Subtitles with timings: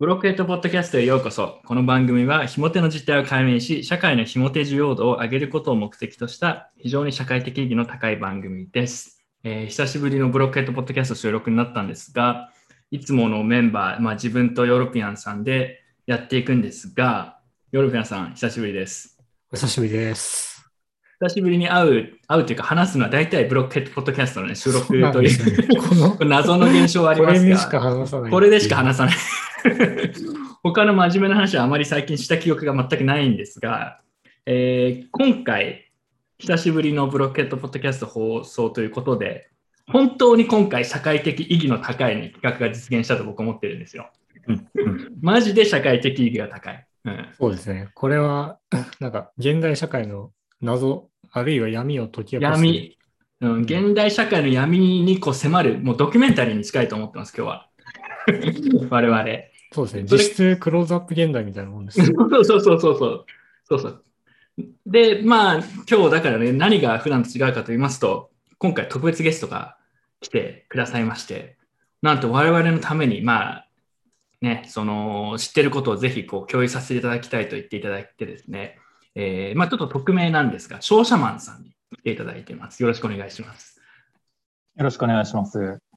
[0.00, 1.60] ブロックヘッドポッドキャストへようこそ。
[1.64, 9.24] この番組は、非モテの実態を解明し、社会の非モテ受容度を上げることを目的とした、非常に社会的意義の高い番組です。
[9.44, 12.50] えー久しぶりのブロックヘッドポッドキャスト収録になったんですが、
[12.90, 17.38] いつものメンバー、まあ、自分とヨーロピアンさんでやっていくんですが、
[17.70, 19.16] ヨーロピアンさん、久しぶりです。
[19.52, 20.68] お久しぶりです。
[21.20, 27.46] 久しぶりに会う、会うというか話すのは大体ブロックヘッドポッドキャストの、ね、収録という、 このこれ謎の現象はありますが。
[27.46, 28.30] れにしか話さない。
[28.32, 29.14] これでしか話さない。
[30.62, 34.00] 他の真面目な話はあまり最近した記憶が全くないんですが、
[34.46, 35.90] えー今回、
[36.38, 39.48] 久しぶりのブロッケットポッドキャスト放送ということで、
[39.86, 44.10] 本当に今回社会的意義の高い、ね、企画が実現したと僕思ってるんですよ。
[44.46, 46.86] うんうんマジで社会的意義が高い。
[47.06, 47.88] うん、そうですね。
[47.94, 48.58] これは、
[49.00, 52.64] なんか、現代社会の謎、あるいは闇を解き明かす。
[52.64, 52.98] 闇、
[53.40, 57.70] うん、現代社会の闇にこう迫る、もうドキュメンタリーに近いと思ってます、今日は。
[58.90, 59.53] 我々。
[59.74, 60.02] そうですね。
[60.04, 61.98] 実質クローズアップ現代みたいなもんです。
[62.06, 63.26] そうそうそうそうそう。
[63.64, 64.04] そうそう。
[64.86, 69.76] で、まあ、今日だからね、何が普段と違うかと言いますと、今回特別ゲストが
[70.20, 71.56] 来てくださいまして、
[72.02, 73.68] なんと我々のために、まあ、
[74.40, 78.78] ね、その、知ってることをぜひこう共有させていただきたいと言っていただいてですね、
[79.16, 82.80] えーまあ、ちょっと匿名なんですが、商社マンさんに来ていただいています。
[82.80, 83.80] よろしくお願いします。
[84.76, 85.93] よろしくお願いします。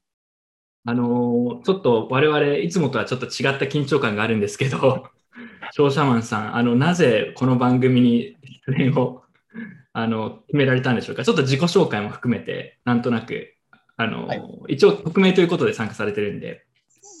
[0.88, 5.10] あのーちょっと我々、いつもとはちょっと違った緊張感があるんですけど、
[5.72, 9.22] 商社マンさん、あの、なぜこの番組に出演を、
[9.92, 11.24] あの、決められたんでしょうか？
[11.24, 13.54] ちょっと自己紹介も含めて、なんとなく、
[13.98, 16.64] あのーはい一応、匿名ということで参加されてるんで、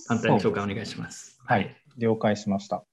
[0.06, 1.38] 簡単に紹介お願いします。
[1.44, 1.76] はい。
[1.98, 2.84] 了解しました。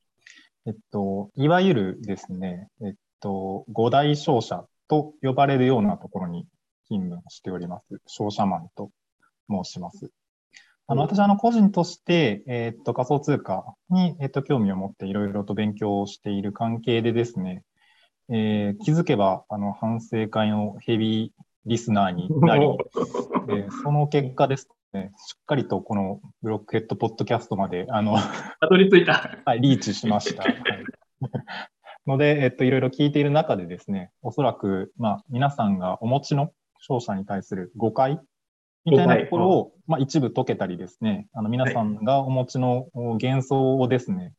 [0.65, 6.45] えっと、いわゆるですね、えっと、五大商社と呼ばれるようなところに
[6.89, 8.91] 勤務をしております、商社マンと
[9.49, 10.11] 申します。
[10.87, 17.63] あの、うん私、あの、個人として、えっと、仮想通貨に、えっと、興味を持っていろいろと勉強をしている関係でですね、
[18.29, 22.65] えー気づけば、あの、反省会のヘビーリスナーになり、
[23.49, 28.17] えーその結果ですね、しっかりとこのブロックヘッドポッドキャストまで、あの、
[28.59, 29.37] たどり着いた。
[29.45, 30.43] はい、リーチしました。
[30.43, 30.55] はい、
[32.07, 38.19] ので、えっと、いろいろ聞いている中でですね、おそらく、まあ、皆さんがお持ちの商社に対する誤解
[38.85, 44.33] みたいなところを、まあ、一部解けたりですね、あの、皆さんがお持ちのお幻想をですね、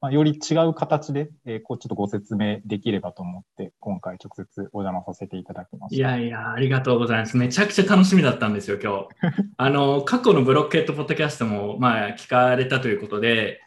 [0.00, 6.16] まあ、より違う形で、えーこう、ちょっとご説明できればと思って、今回直接お邪魔させていただきまいした。
[6.16, 7.36] やいや、ありがとうございます。
[7.36, 9.08] めちゃくちゃ楽しみだったんですよ、今日。
[9.58, 13.60] あの、過去のブロックヘッドポッドキャストも、まあ、聞かれたということで、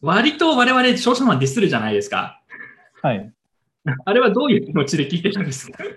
[0.00, 2.40] 割と我々、商社マンディスるじゃないですか。
[3.02, 3.32] はい。
[4.04, 5.84] あれはどういう気持ちで聞いてたんですか？
[5.84, 5.88] い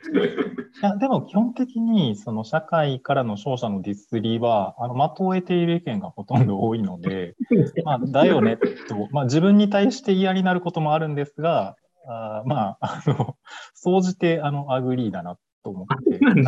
[0.81, 7.35] や、でも基本的に、その社会からの商社のディスりは、あの、的を得ている意見がほとんど多いので、
[7.83, 8.57] まあ、だよね、
[8.87, 11.75] と、まあ、自分に対して嫌になることもあるんですが、
[12.07, 13.35] あーまあ、あの、
[13.73, 16.43] 総じて、あの、 agree だなと思って、はい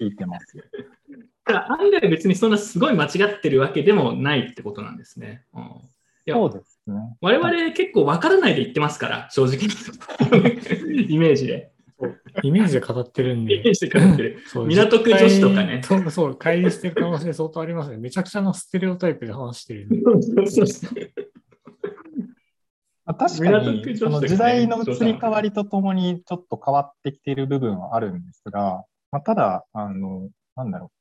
[0.00, 0.56] 聞いてます。
[1.44, 5.44] ただ案外別にそんなすごい間違ってるわけでもないってことなんですね。
[5.54, 5.70] うん
[6.30, 7.16] そうですね。
[7.20, 11.06] 我々結構分からないで言ってますから、正直に。
[11.14, 11.72] イメージで。
[12.42, 13.74] イメージで語ってるんでイメー。
[13.74, 14.38] ジで書いてる。
[14.46, 17.96] そう港区女子とかね実態とそう、乖離してる可能性相当ありますね。
[17.96, 19.96] めちゃくちゃなステレオタイプで話してるんで。
[23.04, 30.92] まあ、確か港に、その時代の移り変わりとともにちょっと変わってきている部分はあるんですが、まあ、ただ、あの、なんだろ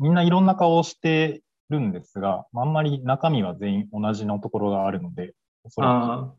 [0.00, 0.02] う。
[0.02, 5.34] みんないろんな顔をしてるんですが、まああんまり中身は全員同じのところがあるので、
[5.64, 6.30] おそらあー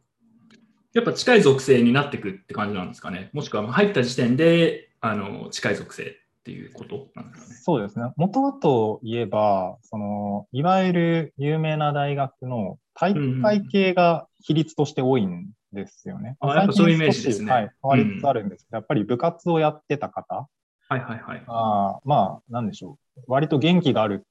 [0.94, 3.30] やっぱ近い属性になってくって感じなんですかね。
[3.34, 6.06] もしくは入った時点であの近い属性っ
[6.44, 7.64] ていうことなんですかねく。
[7.64, 8.12] そうですね。
[8.16, 16.36] 元はといえば、その、いわゆる有名な大学の体育会系が比率として多いんですよね。
[16.42, 20.48] あやっぱそういうイメージですねはい、変わりつつあるんですけど、やっぱり部活をやってた方、
[20.90, 21.44] はいはいはい。
[21.48, 23.22] あーまあ、なんでしょう。
[23.28, 24.28] 割と元気がある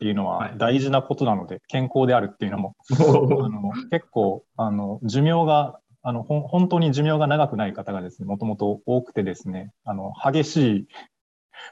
[0.00, 0.54] っていうのははい。
[0.56, 10.88] 大事なことなので、健康であるっていうのも、あの結構、あの、寿命が、あの、本当に寿命が長くない方がですね、もともと多くてですね、あの、激しい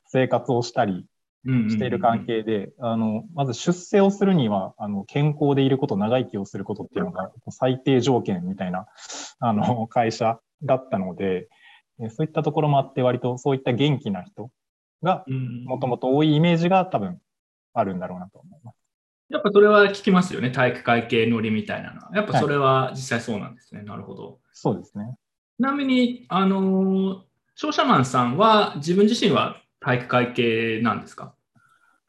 [0.08, 1.06] 生活をしたり
[1.46, 8.88] している関係で、あの、まず出世をするには、あの、健康でいること、長生きをすることっていうのが最低条件みたいな、
[9.40, 11.48] あの、会社だったので、
[11.98, 14.50] えそういったところもあって、割とそういった元気な人
[15.02, 15.24] が
[15.64, 17.18] もともと多いイメージが多分
[17.74, 18.76] あるんだろうなと思います。
[19.28, 20.50] やっぱそれは聞きますよね。
[20.50, 22.10] 体育会系乗りみたいなのは。
[22.14, 23.82] やっぱそれは実際そうなんですね。
[23.82, 24.38] なるほど。
[24.52, 25.16] そうですね。
[25.58, 27.24] ちなみに、あの、
[27.54, 31.34] 商社マンさんは自分自身は体育会系なんですか？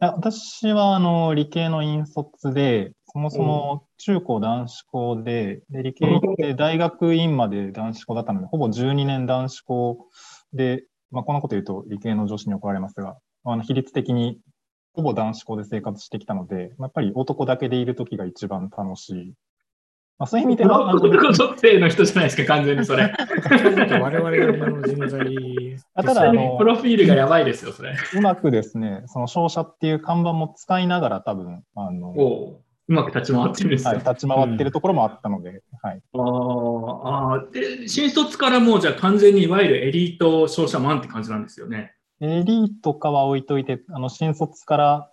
[0.01, 10.07] いや私はあの理系の引率で、そそもそも中高男子校で、で理系行って大学院まで男子校だったので、ほぼ12年男子校
[10.53, 14.39] で、まあ、こんなこと言うと理系の女子に怒られますが、あの比率的に
[14.99, 19.33] ほぼ男子校で生活してきたので、やっぱり男だけでいるときが一番楽しい。
[20.17, 23.03] まあ、そういう意味では、男特定の人じゃないですか、完全にそれ。
[24.01, 25.77] 我々の人材。
[25.93, 27.95] あただあのプロフィールがやばいですよ、それ。
[28.13, 33.91] うまくですね、その商社っていう看板も使いながら多分、あの、おううまく立ち回ってるんですよ。
[33.91, 36.01] はい、立ち回ってるところもあったので、はい。
[36.13, 36.21] あー
[37.05, 41.93] あー、で、新卒からもうじゃあ完全にいわゆるエリート商社マンって感じなんですよね。
[42.21, 45.12] エリートかは置いといて、あの、新卒から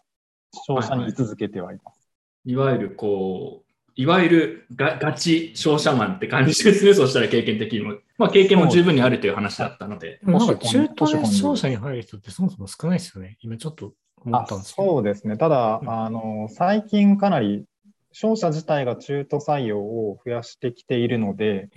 [0.66, 2.10] 商社に居続けてはいます。
[2.44, 7.94] いわゆるこう、いわゆるガガチ商社マンって感じですね、 そしたら経験的にも。
[8.18, 10.20] まあ経験も十分にあるという話だったので。
[10.24, 13.38] でもなんか中途で商社に入る人ってそもそも少ないですよね。
[13.40, 13.94] 今ちょっと
[14.24, 14.88] 思あったんですけど。
[14.88, 15.36] そうですね。
[15.36, 17.64] ただ、うんあの、最近かなり、
[18.12, 21.68] 商社自体が中途採用を増やしてきているので、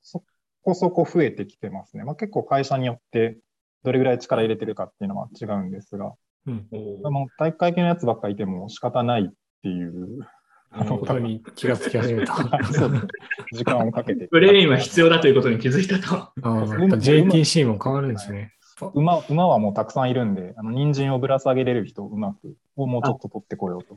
[0.00, 0.22] そ
[0.62, 2.04] こそこ増えてきてますね。
[2.04, 3.38] まあ、結構会社によって、
[3.84, 6.12] どれぐらい力入れてるかっていうのは違うんですが、
[6.46, 6.66] うん。
[7.02, 9.32] も体育会系のやつばっかいても仕方ないっ
[9.62, 10.26] ていう、
[10.70, 12.34] あの ことに気がつき始めた。
[13.52, 14.28] 時間をかけて。
[14.30, 16.32] ブレインは必要だということに気づいたと。
[16.40, 18.52] JTC も変わるんですね。
[18.94, 23.96] 馬馬はもうたくさんいるんで、あの人参をぶら下げれる人、うまく、をもうちょっと取ってこようと。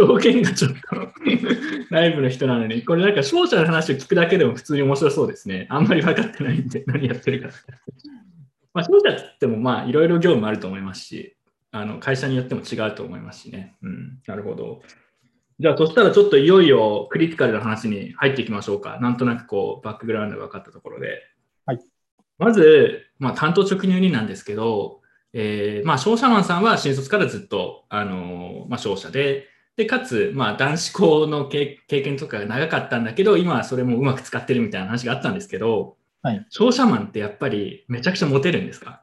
[0.00, 0.78] 表現がちょっと
[1.90, 5.66] ライブの人なのに、これなんか商社の話を聞くだけでも普通に面白そうですね。
[5.68, 7.48] あんまり分かってないんで、何やってるか。
[8.74, 11.36] まあ、商社って言っても、まあ、いろいろ業務あると思いますし、
[11.70, 13.76] あの会社によっても違うと思いますしね。
[13.82, 14.82] うん、なるほど。
[15.58, 18.98] じゃあ、そしたらちょっといよいよクリティカルな話に入っていきましょうか。
[19.00, 21.20] なんとなくこう、バックグラウンドが分かったところで。
[21.66, 21.78] はい。
[22.38, 25.00] まず、まあ、担当直入になんですけど、
[25.32, 36.46] えーまあ、商社マンさんは新卒からずっと、あのーまあ、商社で、で、かつ、まあ、男子校の経経験とかが長かったんだけど、今はそれもうまく使ってるみたいな話があったんですけど、はい。
[36.50, 39.02] 商社マンってやっぱりめちゃくちゃモテるんですか？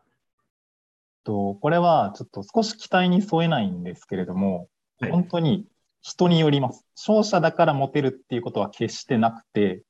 [1.25, 4.67] とこれはちょっと少し期待に添えないんですけれども、
[4.99, 5.65] はい本当に
[6.01, 6.85] 人によります。
[6.95, 9.83] 商社だからモテるっていうことは決してなくて、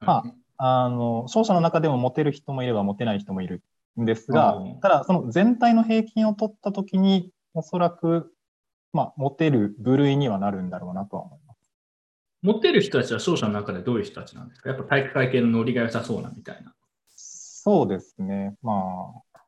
[0.00, 0.22] ま
[0.56, 3.62] あの、商社の中でもモテる人もいればモテない人もいる
[4.00, 8.32] んですがうん、ただその全体の平均を取ったときに、おそらく、
[8.92, 11.51] まあ、モテる部類にはなるんだろうなとは思います。
[12.42, 14.70] モテる人たちは商社の中でどういう人たちなんですか？
[14.70, 16.74] やっぱ体育会系のノリが良さそうなみたいな。
[17.14, 18.56] そうですね。
[18.62, 18.72] ま
[19.34, 19.40] あ、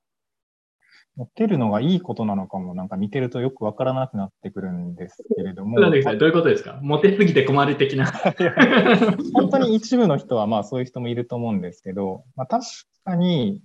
[1.17, 6.79] モテるのがいいことなのかもなんか見てるとよくわからなくなってくるんですけれども、どういうことですか？
[6.83, 8.07] モテすぎて困る的な。
[9.35, 12.65] 本当に一部の人はまあそういう人もいると思うんですけど、まあ、確
[13.05, 13.61] かに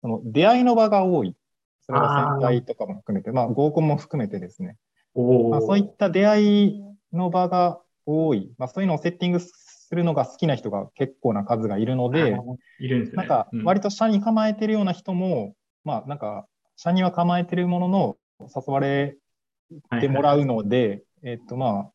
[0.00, 1.36] その出会いの場が多い。
[1.82, 4.76] それは先輩とかも含めて、まあ合コンも含めてですね。
[5.14, 7.80] おまあ、そういった出会いの場が
[8.10, 8.52] 多い。
[8.58, 12.36] まあそういうのをセッティングするのが好きな人が結構な数がいるので、
[12.78, 13.16] いるんですね。
[13.16, 15.54] なんかうん割と社に構えてるような人も、
[15.84, 16.46] まあなんか
[16.76, 19.16] 社には構えてるものの誘われ
[20.00, 21.90] てもらうので、えっとま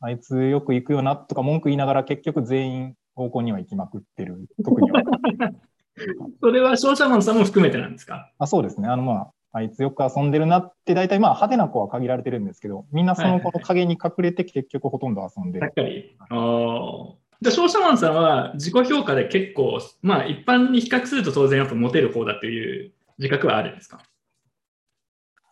[0.00, 4.46] あ、あいつよく行くよなとか文句言いながら結局全員合コンには行きまくってる。
[4.64, 5.02] 特には。
[6.40, 8.32] それは商社マンさんも含めてなんですか？
[8.38, 8.88] あそうですね。
[8.88, 15.60] あのまあ、あいつよく遊んでるなって大体まあ派手な子は限られてるんですけど、みんなその子の影に隠れて結局ほとんど遊んでる。
[15.60, 16.16] ばっかり。
[16.28, 24.00] あーで商社マンさんは自己評価で結構、まあ一般に比較すると当然やっぱモテる方だという自覚はあるんですか？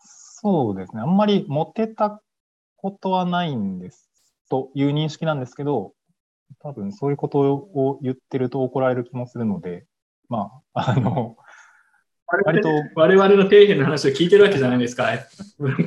[0.00, 1.02] そうですね。
[1.02, 2.20] あんまりモテた
[2.76, 4.10] ことはないんです
[4.48, 5.92] という認識なんですけど、
[6.60, 9.84] 多分そういうことを言ってると怒られる気もするので、
[10.28, 11.36] まあ、あの、
[12.44, 15.10] 割と、我々の底辺の話を聞いてるわけじゃないですか。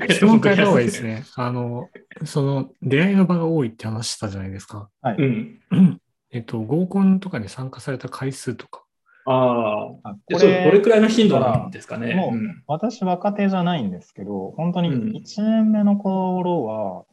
[0.09, 1.03] 質問変えた方がいいです。
[1.03, 1.23] ね。
[1.35, 1.89] あの、
[2.25, 4.89] その出会いの場が多いって話したじゃないですか。
[5.01, 5.17] はい。
[5.17, 6.01] うん。
[6.31, 8.83] えっと、合コンとかに参加された回数とか。
[9.25, 10.09] ああ。
[10.09, 12.13] あでそうどれくらいの頻度なんですかね。
[12.13, 17.05] もううん私若手じゃないんですけど、本当にうん1年目の頃は、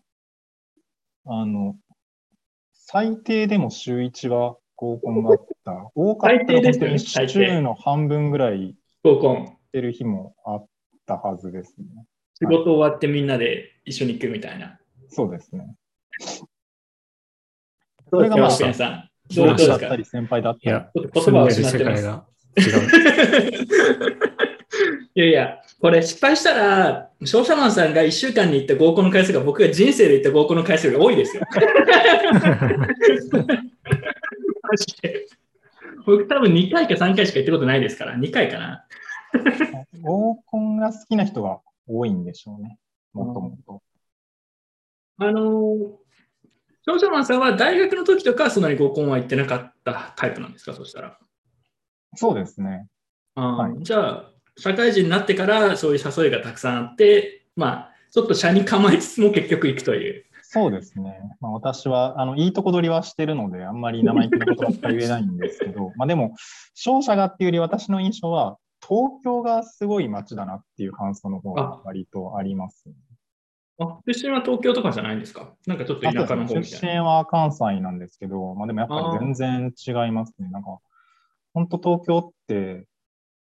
[1.27, 1.77] あの、
[2.73, 5.91] 最低でも週1は合コンがあった。
[5.95, 9.47] 多かったら最低ですよね本当に週の半分ぐらい合コン。
[9.47, 10.67] してる日もあっ
[11.07, 11.87] たはずですね。
[12.39, 14.79] 仕事終わってみんなで一緒に行くみたいな。
[15.09, 15.75] そうですね。
[18.11, 19.09] それがまあ、さん。
[19.31, 19.75] 上どうですか？
[19.77, 20.77] 司だったり先輩だったり。
[20.95, 22.05] 言葉を失ってます。
[22.05, 22.23] 違う。
[25.15, 31.43] いやいや、これ失敗したら、商社マンさんが1週間に行った合コンの回数が僕が人生で行った合コンの回数より多いですよ。
[34.63, 35.27] マジで。
[36.05, 38.87] 僕多分2回か3回しか行ったことないですから、2回かな。
[40.03, 42.79] 合コンが好きな人が多いんでしょうね。
[43.13, 43.83] もっともっと。
[45.19, 46.03] あのー
[46.85, 51.17] 少女マンさんは大学の時とかはそんなに合コンは行ってなかったタイプなんですか、そしたら。
[52.17, 52.89] そうですね。
[53.35, 60.25] あはいじゃあ、社会人になってからそういう誘いがたくさんあって、まあ、ちょっと社に構えつつも結局行くという。
[60.55, 61.19] そうですね。
[61.41, 66.35] まあ、私は、あの、いいとこ取りはしてるので、あんまり生意気なことばっかり言えないんですけど、 まあでも、
[66.75, 72.95] 商社がっていうより私の印象は、東京がすごい街だなっていう感想の方が割とあります、ね。
[73.79, 75.55] あ出身は東京とかじゃないんですか？
[75.67, 76.63] なんかちょっと田舎の方みたいな。
[76.65, 80.51] 出身は関西なんですけど、まあでもやっぱり全然違いますね。
[80.51, 80.81] なんか、
[81.55, 82.87] 本当東京って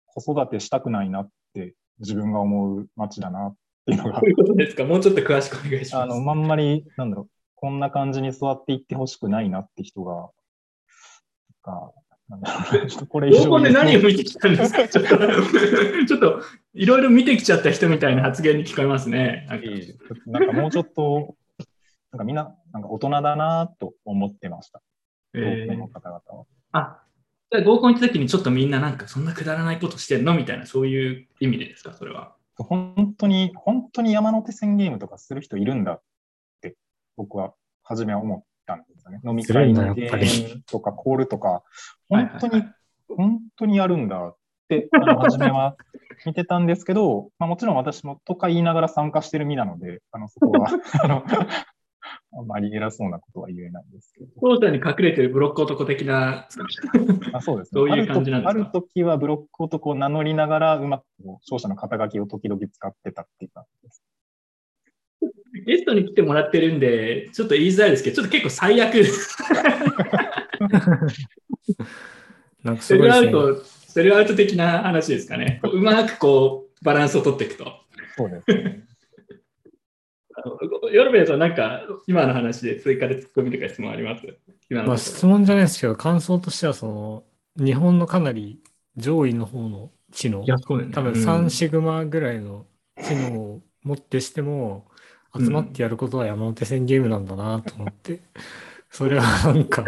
[0.05, 3.55] 子育てしたくないなって自分が思う街だなっ
[3.89, 4.83] ていうのが どういうことですか？
[4.85, 6.21] もうちょっと詳しくお願いしあます。
[6.21, 10.29] の、あんまり、なんだろう、こんな感じに座っていってほしくないなって人が、
[11.63, 11.91] が
[12.29, 14.87] なんだろうなちょっとこれ以上 で何を見てきたんですか？
[14.87, 15.17] ちょっと、
[16.07, 16.41] ちょっと
[16.73, 19.45] いろいろ見てきちゃった人みたいな発言に聞こえますね。
[19.49, 19.93] なんかいい
[20.27, 21.35] なんかもうちょっと、
[22.11, 24.81] なんかみんな、なんか大人だなと思ってました。
[25.33, 26.45] 東京の方々は。
[26.71, 27.01] あ、
[27.51, 30.33] じゃあ合コン行った時にちょっとみんななんかそんなくだらないことしてんの？
[30.35, 32.35] みたいな、そういう意味でですか、それは。
[32.63, 36.01] 本当に、本当に山手線ゲームとかする人いるんだっ
[36.61, 36.75] て、
[37.17, 39.21] 僕は初めは思ったんですよね。
[39.25, 41.63] 飲み会のゲームとかコールとか、
[42.09, 42.63] はい本当に、
[43.07, 44.35] 本当にやるんだっ
[44.67, 45.75] て、あの初めは
[46.25, 50.69] 見てたんですけど、まあ、もちろん私もとか言いながら参加してる身なので、あのそこは
[51.03, 51.23] あの
[52.31, 54.27] あんまり偉そうなことは言えないんですけど。
[54.39, 56.47] 当社に隠れてるブロック男的な、
[57.33, 58.61] あそうですどういう感じなんですか？
[58.61, 64.03] ある時はブロック男を名乗りながら、うまくこう勝者の肩書きを時々使ってたっていう感じです。
[65.65, 68.93] ゲストに来てもらってるんで、ちょっと言いづらいですけど、ちょっと結構最悪、
[72.63, 73.31] なんかすセごいですね。
[73.31, 75.59] ルアウト、セルアウト的な話ですかね。
[75.63, 77.65] うまくこう、バランスを取っていくと。
[78.15, 78.83] そうですね。
[80.91, 84.25] ヨルベルさん、なんか今の話で追加でツッコミとか質問あります？
[84.69, 87.23] まあ、質問じゃないですけど、感想としては、その、
[87.63, 88.61] 日本のかなり
[88.97, 90.43] 上位の方の知能。
[90.77, 90.91] ね。
[90.91, 91.19] 多分うん。
[91.19, 92.65] 3シグマぐらいの
[93.03, 94.85] 知能を持ってしても、
[95.37, 98.19] 集まってやることは山手線ゲームなんだなと思って、
[98.89, 99.85] それはなんか、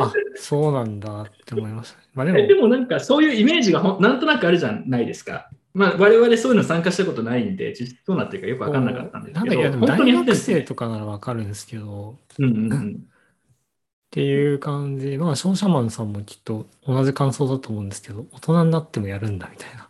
[0.00, 2.04] あ、そうなんだって思いましたね。
[2.14, 2.38] まあでも。
[2.38, 5.50] え、でもなんかそういうイメージがなんとなくあるじゃないですか。
[5.74, 12.96] まあ、我々そういうの参加したことないんで、実質どうなってるかよくわかんなかったんですけど、なんかいや、大学生とかならわかるんですけど、うんうんうん。
[12.96, 19.88] っていう感じ、まあ、商社マンさんもきっと同じ感想だと思うんですけど、大人になってもやるんだみたいな。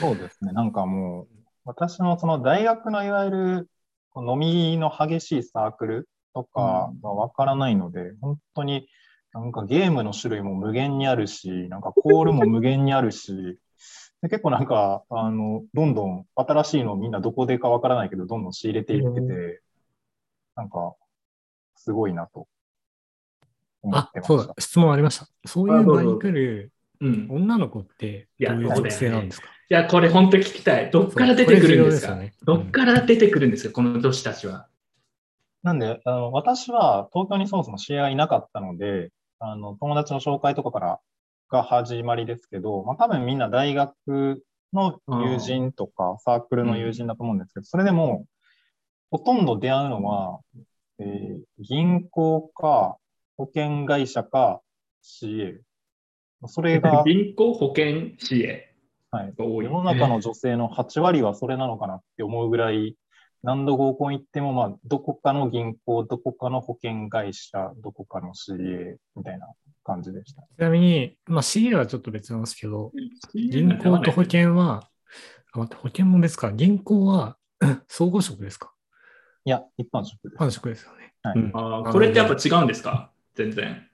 [0.00, 0.52] そうですね。
[0.52, 3.70] なんかもう、私のその大学のいわゆる
[4.16, 8.88] 飲みの激しいサークルとかがわからないので、本当に
[9.32, 13.58] なんかゲームの種類も無限にあるし、なんかコールも無限にあるし、
[14.22, 19.62] で結構なんか、あの、どんどん新しいのをみんなどこでかわからないけど、どんどん仕入れていってて、
[20.56, 20.94] なんか、
[21.76, 22.46] すごいなと
[23.82, 24.36] 思っあて、ました。
[24.36, 25.26] そうだ。、質問ありました。
[25.46, 26.72] そういう場に来る
[27.02, 29.48] うん、い女の子ってどういう属性なんですか？
[29.70, 30.90] や、これ本当に聞きたい。
[30.90, 32.14] どっから出てくるんですか？
[32.14, 32.34] ね。
[32.44, 34.68] どっから出てくるんですか、この女子たちは。
[35.62, 39.08] なんで、あの私は東京にそもそも知り合いいなかったので、
[39.38, 41.00] あの友達の紹介とかから
[41.50, 44.42] が始まりですけど、まあ、多分みんな大学
[44.72, 48.24] の友人とかサークルの友人だと思うんですけど、それでも
[49.10, 50.40] ほとんど出会うのは、
[50.98, 52.96] えー銀行か
[53.36, 54.60] 保険会社か
[55.02, 55.60] CA。
[56.46, 58.62] それが、 銀行、保険、支援
[59.10, 59.34] はい。
[59.36, 62.96] 世の中の女性の8割はそれなのかなって思うぐらい、
[63.42, 69.48] 何度合コン行っても、まあ、どこかの銀行、どこかの保険会社、どこかの CA みたいな
[69.82, 70.42] 感じでした。
[70.42, 72.92] ちなみに、まあ CA はちょっと別なんですけど、
[73.32, 74.88] 銀銀行と保険は、
[75.52, 76.52] あ待って、保険も別か。
[76.52, 77.36] 銀行は
[77.88, 78.72] 総合職ですか？
[79.46, 80.34] いや、一般職です。
[80.34, 81.14] 一般職ですよね。
[81.22, 83.10] はいうんあーこれってやっぱ違うんですか？
[83.34, 83.86] 全然。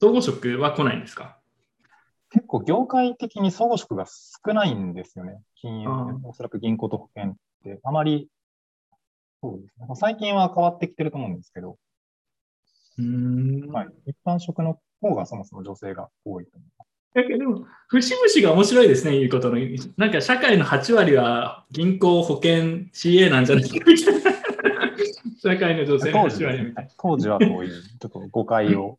[0.00, 1.38] 総合職は来ないんですか？
[2.30, 5.38] 結構業界的に総合職が少ないんですよね。
[5.54, 7.78] 金融あおそらく銀行と保険って。
[7.84, 8.28] あまり、
[9.42, 9.86] そうですね。
[9.94, 11.76] 最近は変わってきてると思うんですけど、
[12.98, 16.88] うんはい、一般職の方がそもそも女性が多いと思います。
[17.14, 19.58] だけど、でも節々が面白いですね、いうことの。
[19.96, 24.20] なんか社会の8割は銀行、保険、CA なんじゃないかみたいな。
[25.38, 26.90] 社会の女性の8当時割みたいな。
[26.98, 28.98] 当時はそういう、ちょっと誤解を。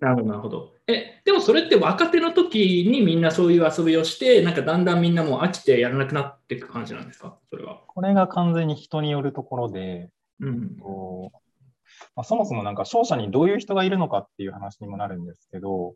[0.00, 0.74] なるほど、なるほど。
[0.86, 7.38] え、でもそれって若手の時にみんなそういう遊びをして、なんかだんだんみんなもう飽きてやらなくなっていく感じなんですか？
[7.48, 7.80] それは。
[7.86, 10.10] これが完全に人によるところで、
[10.40, 10.76] うん。
[12.16, 15.94] まあ、そもそもなんか勝者にどういう人がいるのかっていう話にもなるんですけど、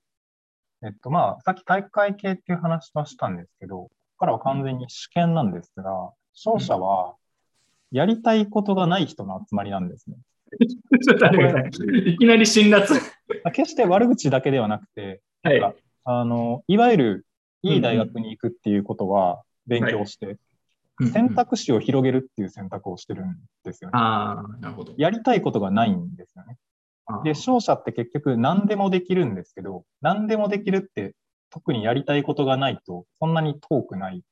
[0.84, 3.90] えっとまあ、さっき体育会系っていう話はしたんですけど、ここ
[4.20, 7.16] からは完全に試験なんですが、勝者は
[7.90, 10.16] やりたいことがない人の集まりなんですね。
[11.02, 12.08] ちょっと待ってください。
[12.14, 12.86] いきなり辛辣。
[13.52, 15.74] 決して悪口だけではなくて、はい。
[16.04, 17.26] あの、いわゆる
[17.62, 20.38] いい大学に行くっていうことは勉強して、
[21.12, 23.98] 選択肢を広げるっていう選択をしてるんですよね。
[23.98, 24.94] ああ、なるほど。
[24.96, 26.56] やりたいことがないんですよね。
[27.24, 31.14] で、勝者って結局何でもできるんですけど、何でもできるって
[31.50, 34.22] 特にやりたいことがないと、そんなに遠くない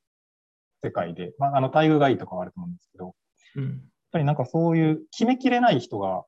[0.82, 3.14] 世界で、まあ、あの、待遇がいいとかはあると思うんですけど、
[3.56, 3.82] うん
[4.12, 6.24] ぱりなんかそういう決めきれない人が、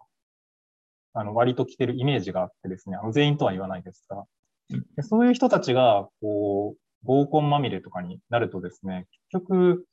[1.14, 4.25] あの、割と来てるイメージがあってですね、あの全員とは言わないですが
[4.70, 9.87] うん、でそういう人たちが、こう、合コンまみれとかになるとですね、結局、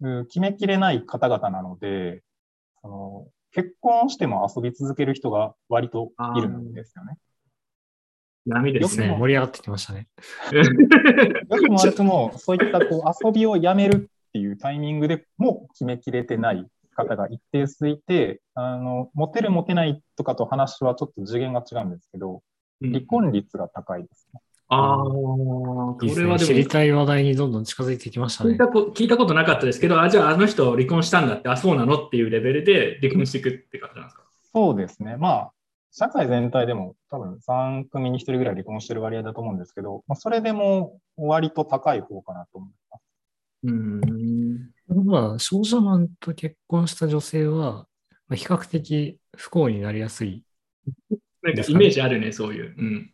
[0.00, 2.22] うん決めきれない方々なので、
[2.82, 7.16] その結婚しても遊び続ける人が割といるんですよね。
[8.46, 9.08] 波ですね。
[9.18, 10.06] 盛り上がってきましたね。
[10.52, 10.62] よ
[11.58, 16.64] くも悪くも、そういったこう遊びをやめるっていうタイミングでも決めきれてない
[17.06, 22.42] 方が一定数いて、あの、モテるモテないとかと話はちょっと次元が違うんですけど、
[22.82, 24.40] 離婚率が高いですね。
[24.68, 24.98] ああ。
[24.98, 28.58] これはでも知りたい話題にどんどん近づいてきましたね聞い。
[28.58, 34.24] たこ聞いたことなかったですけど、あ、じゃああの人離婚したんだって、あ、そうなのっていうレベルで離婚していくって感じなんですか？
[34.52, 35.16] そうですね。
[35.16, 35.52] まあ、
[35.90, 43.02] 社会全体でも多分3組に1人ぐらい離婚してる割合だと思うんですけど、まあ、それでも割と高い方かなと思います。
[43.64, 44.00] うん。
[44.88, 47.86] まあ、商社マンと結婚した女性は、
[48.28, 50.44] まあ、比較的不幸になりやすい。
[51.42, 52.74] なんかイメージあるね、そういう。
[52.76, 53.12] うん。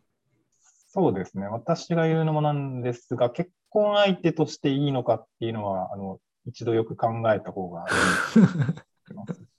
[0.61, 1.47] そうですね。
[1.47, 8.45] 私が言うのもなんですが、結婚相手としていいのかっていうのは、あの、一度よく考えた方がいい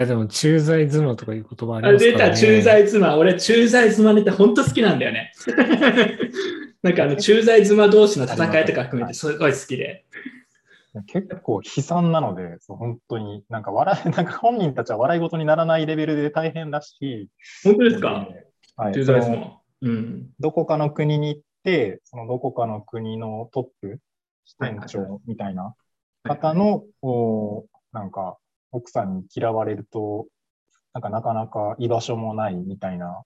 [0.00, 2.36] や、でも、駐在妻とかいう言葉ああります出た、からね。
[2.40, 3.16] 駐在妻。
[3.16, 5.32] 俺、駐在妻ネタ本当好きなんだよね。
[6.82, 10.06] なんかあの、駐在妻同士の戦いとか含めてすごい好きで。
[11.06, 17.28] 結構悲惨なので、そう本当に、なんか笑い、 なんか本人たちは笑い事にならないレベルで大変だし、
[17.64, 18.26] 本当ですか？
[18.76, 18.94] はい。
[19.82, 20.30] うん。
[20.40, 24.00] どこかの国に行って、そのどこかの国のトップ、
[24.44, 25.74] 支店はい長みたいな
[26.24, 28.38] 方の、おなんか、
[28.72, 30.26] 奥さんに嫌われると、
[30.92, 33.22] なんかなかなか居場所もないみたいな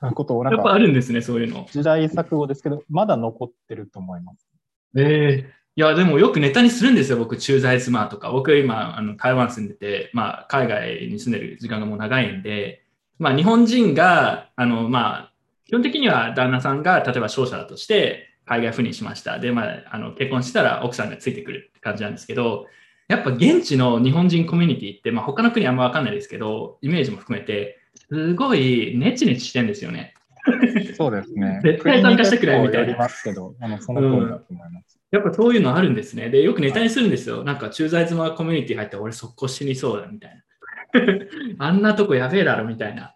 [0.14, 1.66] ことを、なやっぱんかあるんですね、そういうの。
[1.70, 4.48] 時代錯誤ですけど、まだ残ってると思います。
[4.96, 8.30] ええいや、でもよくネタにするんですよ、僕、駐在妻とか。
[8.32, 12.82] 僕、今、あの台湾住んでて、まあ、海外に住んでる時間がもう長いんで、
[13.18, 15.32] まあ、日本人が、あの、まあ、
[15.66, 19.38] 基本的には旦那さんが、例えば商社だとして、海外赴任しました。
[19.38, 22.66] で、まあ、あの結婚したら奥さんがついてくるって感じなんですけど、
[23.06, 27.78] やっぱ現地の日本人コミュニティって、まあ、他の国あんまわかんないですけど、イメージも含めて、
[28.08, 30.14] すごいネチネチしてんですよね。
[30.96, 31.60] そうですね。
[31.62, 35.00] 絶対参加してくれみたいな国によりますけど、あのその通りだと思います。
[35.10, 36.30] やっぱそういうのあるんですね。
[36.30, 37.44] で、よくネタにするんですよ。
[37.44, 40.42] なんか駐在妻コミュニティ入って俺速攻死にそうだみたいな。
[41.58, 43.14] あんなとこやべえだろみたいな。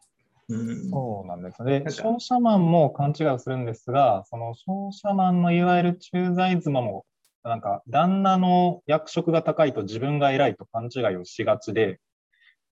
[0.48, 1.84] うん、そうなんですね。
[1.88, 7.06] 商社マンも勘違いをするんですが、その商社マンのいわゆる駐在妻も、
[7.42, 12.00] なんか旦那の役職が高いと自分が偉いと勘違いをしがちで、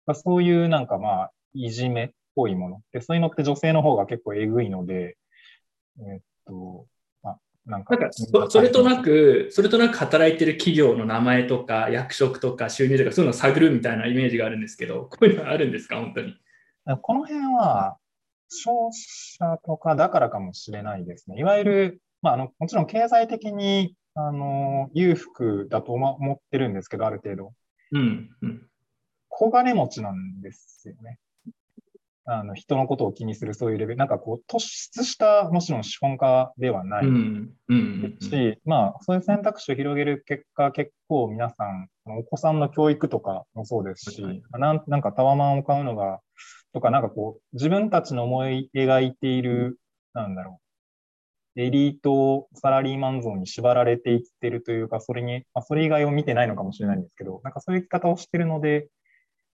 [0.06, 2.10] まあそういうなんかまあ、いじめっ
[2.40, 2.80] ぽいもの。
[2.92, 5.18] で、そういうのって女性の方が結構えぐいので、
[5.98, 6.86] えっと、
[7.22, 7.96] まあ、なんか。
[8.10, 16.34] そそれとなく、それとなく働いてる企業の名前とか役職とか収入とかそういうのを探るみたいなイメージがあるんですけど、こういうのはあるんですか、本当に。
[17.02, 17.98] この辺は、
[18.48, 21.38] 商社とかだからかもしれないですね。
[21.38, 27.52] いわゆる、まあ、あの、もちろん経済的に、あの、裕福だと思思ってるんですけど、ある程度。
[27.92, 28.30] うん。
[28.42, 28.66] うん、
[29.28, 31.18] 小金持ちなんですよね。
[32.24, 33.98] あの、人のことを気にするそういうレベル。
[33.98, 37.04] なんかこう、突出した、もちろん資本家ではない。
[38.20, 46.20] し、まあ、そういう選択肢を広げる結果、結構皆さん、お子さんの教育とかもそうですし、はいなんなんかタワマンを買うのが、
[46.72, 49.78] とか、なんかこう、自分たちの思い描いている、
[50.12, 50.60] なんだろ
[51.56, 58.88] う、エリートサラリーマン像に縛られていってるというか、それに、まあ、それ以外を見てないのかもしれないんですけど、なんかそういう生き方をしてるので、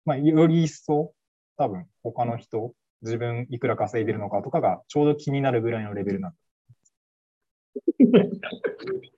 [0.05, 1.13] まあ、より一層、
[1.57, 6.33] 多分、他の人、自分いくら稼いでるのかとかがちょうど気になるぐらいのレベルなん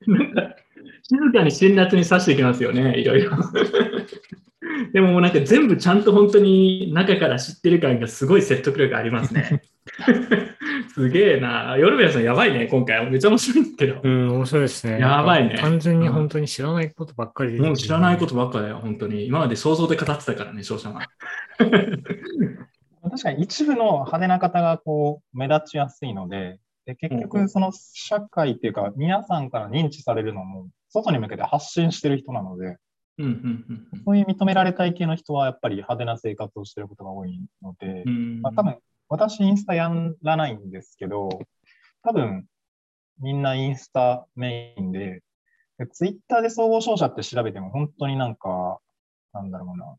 [0.08, 0.56] なんか
[1.04, 3.32] 静かに辛辣に刺してきますよね、いろいろ。
[4.94, 9.62] でももうなんか全部ちゃんと本当に中から知ってる感がすごい説得力ありますね。
[10.94, 11.76] すげえな。
[11.78, 13.10] ヨルベアさんやばいね、今回。
[13.10, 14.00] めっちゃ面白いんですけど。
[14.04, 15.00] うん、面白いですね。
[15.00, 19.26] やばいね単純に本当に知らないことばっかり出てくるもう知らないことばっかだよ、本当に。
[19.26, 21.02] 今まで想像で語ってたからね、勝者は。
[23.10, 32.78] 確かに一部の派手な方がこう目立ちやすいので、で結局その社会っていうか皆さんから認知されるのも外に向けて発信してる人なので、
[34.06, 38.42] そういう認められたい系の人はやっぱり派手な生活をしてることが多いのでう、ん。
[38.42, 38.78] まあ、多分
[39.10, 41.30] 私インスタやらないんですけど、
[42.04, 42.46] 多分
[43.20, 45.22] みんなインスタメインで、
[45.78, 48.80] でツイッターで総合商社って調べても本当になんか、
[49.34, 49.96] なんだろうな、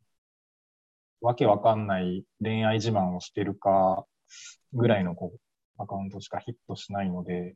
[1.21, 4.05] わけわかんない恋愛自慢をしてるか
[4.73, 7.55] ぐらいのこうアカウントしかヒットしないので、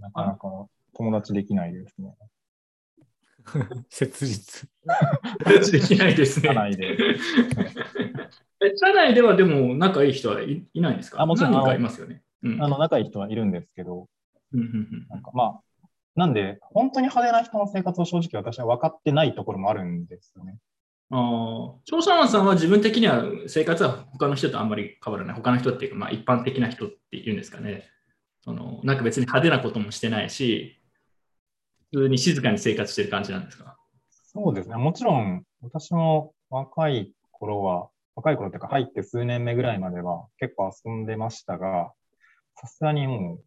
[0.00, 0.48] なかなか
[0.94, 2.14] 友達できないですね。
[3.88, 4.68] 切実。
[5.72, 6.48] できないですね。
[6.48, 6.96] 社内で。
[8.64, 11.20] え社内ではでも仲いい人はいいないんですか？
[11.22, 12.22] あもちろん何人かいますよね。
[12.42, 14.08] うんあの、仲いい人はいるんですけど、
[14.52, 15.60] なんかまあ、
[16.16, 20.58] なんで、本当に派手な人の生活を正直私は分かってないところもあるんですよね。
[21.10, 25.36] ああ、長者マンさんは自分的には生活は他の人とあんまり変わらない。
[25.36, 27.84] 他の人っていうか、まあ一般的な人っていうんですかね。
[28.40, 30.81] そのなんか別に派手なこともしてないし、
[31.92, 33.76] 普通に静かに生活してる感じなんですか？
[34.10, 34.76] そうですね。
[34.76, 41.92] もちろん、私も若い頃は、若い頃っていうか入って数年目ぐらいまでは結構遊んでましたが、
[42.56, 43.44] さすがにもう、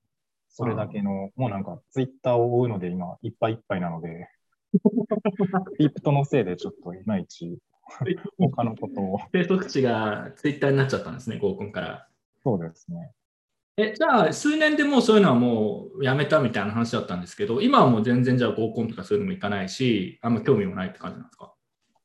[0.50, 4.30] それだけの、もうなんかツイッターを追うので今いっぱいいっぱいなので、
[5.66, 7.58] クリプトのせいでちょっといまいち
[8.38, 12.08] 他のことを、生息地がツイッターになっちゃったんですね、合コンから。
[12.44, 13.12] そうですね。
[13.78, 21.54] え、じゃあ、数年でもうそういうのはもうやめたみたいな話だったんですけど、今はもう全然じゃあ合コンとかそういうのもいかないし、あんま興味もないって感じなんですか？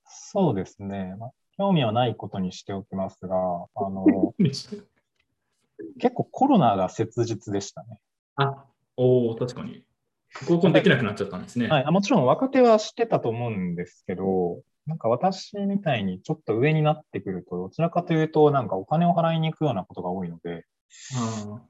[0.07, 1.15] そうですね。
[1.19, 7.99] まあ、興味はないことにしておきますが、あの、 結構コロナが切実でしたね。
[8.35, 8.65] あ、
[8.97, 9.85] おお確かに。
[10.49, 11.69] 合コンできなくなっちゃったんですね。
[11.69, 20.65] はい、あもちろん若手は知ってたと思うんですけど、なんか私みたいにちょっと上になってくると、どちらかというと、なんかお金を払いに行くようなことが多いので、
[21.15, 21.61] あ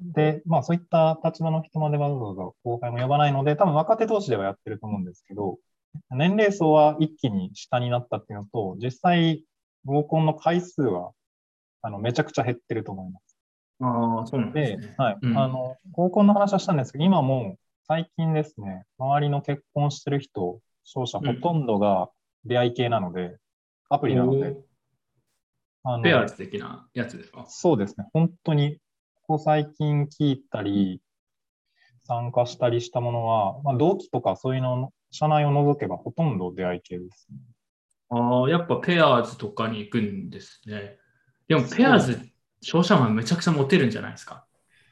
[0.00, 5.58] で、まあそういった立場の人までわざわざ公開も呼ばないので、多分若手同士ではやってると思うんですけど、
[6.10, 9.44] 年齢層は一気に下になったっていうのと、実際
[9.84, 11.12] 合コンの回数は
[11.82, 13.36] あのめちゃくちゃ減ってると思います。
[13.80, 14.94] ああ、そうなんでですね。
[14.98, 15.18] はい。
[15.22, 22.10] うんあの、合コンの話はしたんですけど、今もう最近ですね、周りの結婚してる人、商社ほとんどが
[22.44, 23.36] 出会い系なので、
[23.88, 24.56] アプリなので、
[25.88, 27.44] あのペアーズ的なやつですか？
[27.48, 28.78] そうですね、本当に、
[29.26, 31.00] ここ最近聞いたり、
[32.04, 37.38] 参加したりしたものは、まあ、同期とかそういうの、社内を除けばほとんど出会い系ですね。
[38.10, 40.96] ああ、やっぱペアーズとかに行くんですね。
[41.48, 42.20] でもペアーズ、
[42.62, 44.44] 商社マンめちゃくちゃモテるんじゃないですか？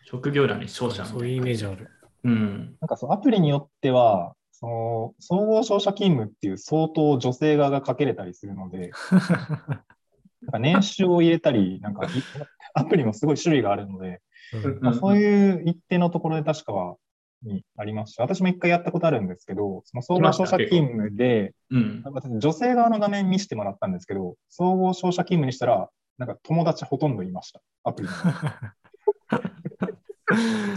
[0.04, 1.12] 職業欄に商社マン。
[1.12, 1.90] そういうイメージある。
[2.22, 2.76] うん。
[2.80, 8.92] なんかそのアプリによっては、その総合商社勤務っていう相当女性側がかけれたりするので、
[10.44, 12.08] なんか年収を入れたり、なんかい
[12.74, 14.20] アプリもすごい種類があるので、
[14.52, 16.96] うんまあ、そういう一定のところで確かは
[17.44, 18.22] にありました。
[18.22, 22.02] 私も一回やったことあるんですけど、その総合商社勤務で、うん。
[22.04, 27.60] 私女性側の画面見せてもらったんですけど、総合商社勤務にしたら、なんか友達ほとんどいました。
[27.84, 28.14] アプリの。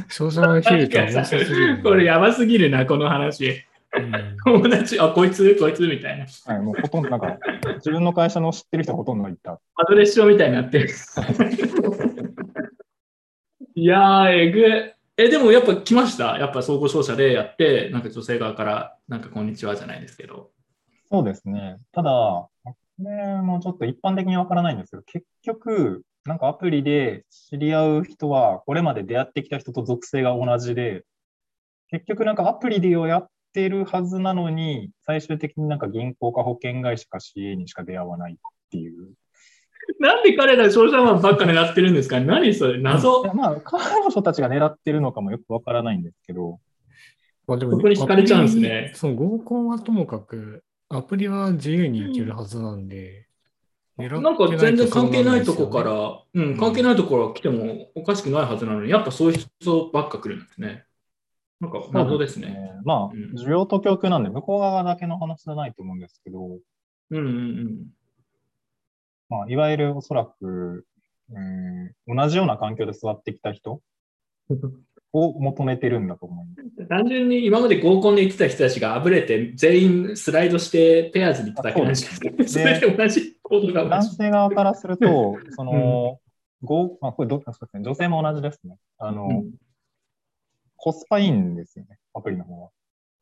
[0.10, 1.82] 少々のフィルター多さすぎる。
[1.82, 3.64] これやばすぎるな、この話。
[3.96, 6.26] うん友達、あ、こいつ、こいつみたいな。
[6.46, 7.38] はい、もうほとんどなんか、
[7.78, 9.60] 自分の会社の知ってる人ほとんどいた。
[9.76, 10.90] アドレス帳みたいになってる。
[13.76, 14.94] いやー、えぐい。
[15.18, 16.38] え、でもやっぱ来ました？
[16.38, 20.52] やっぱ総合商社でやって、なんか女性側から、なんかこんにちはじゃないですけど。
[21.10, 21.78] そうですね。
[21.92, 22.50] ただ、こ
[23.00, 31.04] れもちょっと一般的にわからないんですけど、結局、なんかアプリで知り合う人は、これまで出会ってきた人と属性が同じで、
[31.90, 38.36] 結局なんかアプリでやってるはずなのに、最終的になんか銀行か保険会社か CA にしか出会わないっ
[38.70, 39.14] ていう。
[40.00, 42.20] なんで彼ら商社マンばっか狙ってるんですか？
[42.20, 42.80] 何それ？
[42.80, 43.24] 謎。
[43.34, 46.60] まあ、彼女たちが狙ってるのかもよくわからないんですけど、
[47.48, 48.92] まあでもそこに惹かれちゃうんですね。
[48.94, 53.26] その合コンはともかく、アプリは自由に行けるはずなんで、
[53.98, 60.84] 狙ってなんか全然関係ないとこから、うん、関係ないところから来てもおかしくないはずなのに、やっぱそういう人ばっか来るんですね。
[61.60, 62.72] なんか謎ですね。。
[62.84, 66.60] まあ、うん需要と供給なんで、向こう側だけの話じゃないと思うんですけど、
[67.10, 67.86] うんうん
[69.30, 70.86] まあ、いわゆるおそらく、
[71.32, 73.82] うん、同じような環境で育ってきた人
[75.14, 76.62] を求めてるんだと思います。
[76.78, 76.88] うん。
[76.88, 86.20] 単純に今まで合コンで行ってた人たちがあぶれて、全員スライドしてペアーズに行っただけなんですけど、そす れで同じ行動が男性側からすると、その、
[86.62, 87.38] う合まあ、これど
[87.74, 88.78] ね、女性も同じですね。
[88.98, 89.52] あの、うん
[90.78, 92.70] コスパいいんですよね、アプリの方は。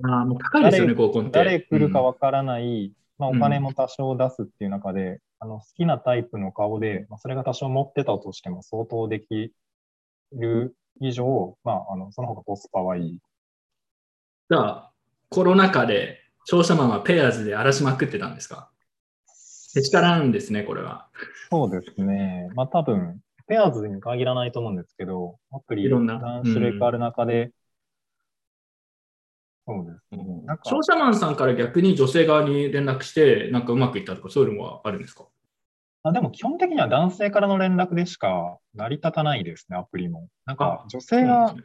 [0.03, 1.31] ああ、もう高いですよね、合コンって。
[1.31, 9.53] 誰来るかうんわからない、まあ、お金も多少出すっていう中で、あの好きなタイプの顔で、まあ、それが多少持ってたとしても相当でき
[10.33, 13.19] る以上、まあ、あのその方がコスパはいい。
[14.49, 14.91] じゃあ、
[15.29, 18.69] コロナ禍で商社マンはペアーズで荒らしまくってたんですか？
[19.73, 21.09] 手力なんですね、これは。
[21.49, 22.49] そうですね。
[22.53, 27.51] まあ多分、ペアーズに限らないと思うんですけど、アプリいろんな何種類かある中で、
[29.67, 30.41] そうですね。
[30.45, 35.25] なんか商社マンさんから逆に女性側に連絡して、なんかうまくいったとか、そういうのはあるんですか？
[36.03, 40.27] あでも基本的には男性からの連絡でしか成り立たないですね、アプリも。
[40.45, 41.63] なんか女性が、ね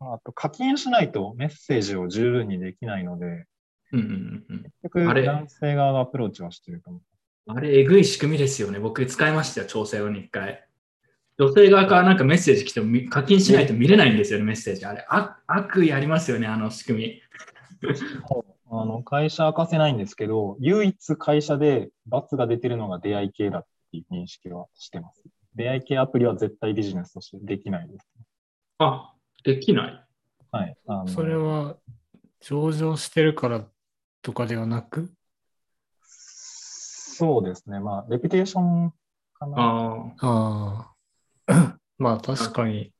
[0.00, 3.46] あと課金しないとメッセージを十分にできないので、
[3.92, 7.52] うんうんうん結局あれ男性側がアプローチはしてると思う。
[7.52, 7.58] うん。
[7.58, 8.80] あれ、えぐい仕組みですよね。
[8.80, 10.68] 僕使いましたよ、調整を2回。
[11.38, 14.86] 女性側からなんかメッセージ来てもみ課金しないと見れないんですよね、メッセージ。
[14.86, 17.20] あれ、あ悪意ありますよね、あの仕組み。
[18.70, 25.22] あの会社明かせないんですけど、唯一会社で罰が出てるのが出会い系だっていう認識はしてます。
[25.54, 28.08] 出会い系アプリは絶対ビジネスとしてできないです。
[28.78, 29.12] あ、
[29.44, 30.04] できない？
[30.50, 30.76] はい。
[30.86, 31.76] あのそれは
[32.40, 33.64] 上場してるから
[34.22, 35.12] とかではなく、
[36.02, 37.78] そうですね。
[37.78, 38.92] まあ、レピュテーション
[39.34, 39.54] かな。
[39.56, 40.93] あああ、
[41.98, 42.92] まあ確かに、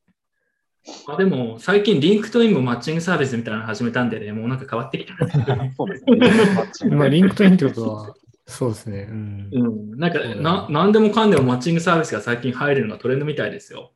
[1.09, 1.17] あ。
[1.17, 5.17] でも、最近、 LinkedIn もマッチングサービスみたいなの始めたんでね、もうなんか変わってきた。
[5.77, 6.91] そうですね。
[6.97, 8.15] まあ LinkedIn ってことは、
[8.47, 9.07] そうですね。
[9.11, 9.49] うん。
[9.53, 13.93] うん、なんかな、なんでもかんでもマッチングサービスが最近入るのがトレンドみたいですよ。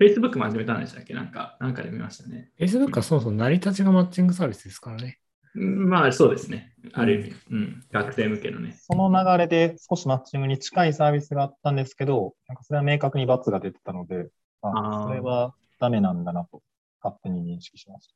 [0.00, 1.14] Facebook も始めたんでしたっけ？
[1.14, 2.50] なんか、なんかで見ましたね。
[2.58, 5.18] Facebook はそもそも成り立ちがマッチングサービスですからね。
[5.56, 6.74] うんまあ、そうですね。
[6.92, 8.76] ある意味、うん、学生向けのね。
[8.78, 14.28] その流れで少しマッチングに近いサービスがあったんですけど、なんかそれは明確に罰が出てたので、
[14.62, 16.62] あそれはダメなんだなと
[17.02, 18.14] 勝手に認識しました。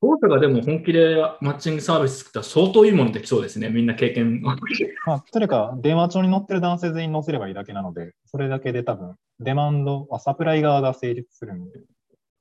[0.00, 3.68] 当社がでも本気でマッチングサービス作ったら相当いいものできそうですね。
[3.68, 4.46] みんな経験を。
[4.46, 11.80] まあ、というか、電話帳に載ってる男性全員載せればいいだけなので、それだけで多分、デマンド、あサプライ側が成立するんで、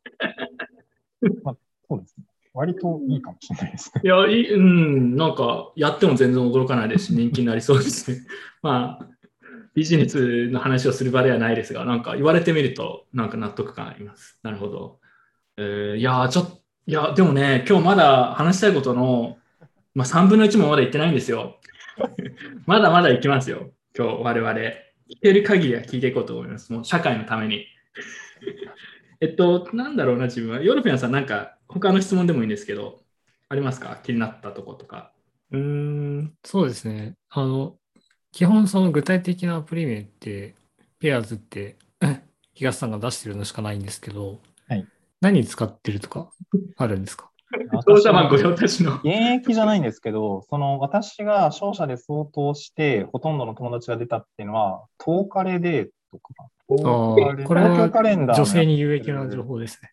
[1.44, 1.58] まあ、
[1.90, 2.26] そうですね。
[2.58, 4.02] 割といいかもしれないですね。
[4.04, 8.18] いや、いい、うん、なんか、やっても全然驚かないですし、 人気になりそうですね。
[8.64, 9.08] まあ、
[9.76, 14.40] ビジネスの話をする場ではないですが、なんか言われてみると、なんか納得感あります。
[14.42, 15.00] なるほど。
[15.58, 19.38] えーいやー、ちょっと、いや、でもね、今日まだ話したいことの、
[19.94, 21.60] まあ、3分の1もまだ言ってないんですよ。
[22.66, 24.54] まだまだ行きますよ、今日我々。
[24.54, 26.74] 聞ける限りは聞いていこうと思います。
[26.74, 27.68] もう社会のために。
[29.22, 30.64] えっと、なんだろうな、自分は。
[30.64, 33.00] ヨルピアンさん、なんか、他の質問でもいいんですけど、
[33.50, 33.98] ありますか？
[34.04, 35.12] 気になったとことか。
[35.52, 37.16] うーん、そうですね。
[37.30, 37.76] あの、
[38.32, 40.56] 基本その具体的なアプリ名って、
[41.00, 41.78] ペアーズって、
[42.54, 44.86] 東さんが出してるのしかないんですけど、はい
[45.20, 46.30] 何使ってるとか
[46.76, 47.32] あるんですか？
[47.86, 48.96] 当社マンご用達の。
[48.98, 49.08] 現
[49.40, 56.34] 役じゃないんですけど、その私が商社で相当して、ほとんどの友達が出たっていうのは、10日レデートか
[56.70, 59.92] 東これは京カレンダーの女性に有益な情報ですね。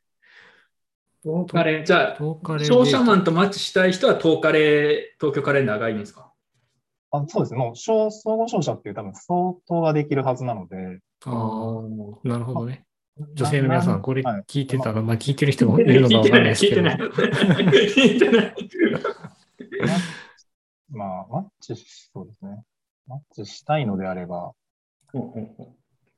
[1.25, 6.31] 10日レじゃ10日あ、レ商社マンとマッチしたい人は10日レ東京カレンダーがいいんですか？
[7.11, 7.61] あそうですね。
[7.61, 10.77] もう、総総合商社っていう多分相当ができるはずなので、
[11.25, 12.85] ああ、なるほどね。
[13.35, 17.89] 女性の皆さん、これはい聞いてたら、まあ聞いてる人もいるのかわかんないですけど聞いてな、い。
[17.89, 18.55] 聞いてない。
[20.91, 22.65] まあ、マッチし、そうですね。
[23.07, 24.53] マッチしたいのであれば、
[25.13, 25.33] 商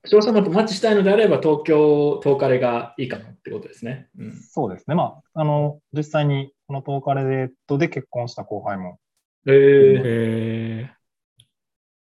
[0.09, 4.09] 社マンとマッチしたいのであれば、東京10日レがいいかなってことですね。
[4.19, 4.95] うん、そうですね。
[4.95, 8.99] まあ、あの、実際にこの10日レデートで結婚した後輩も、
[9.47, 10.91] えー、え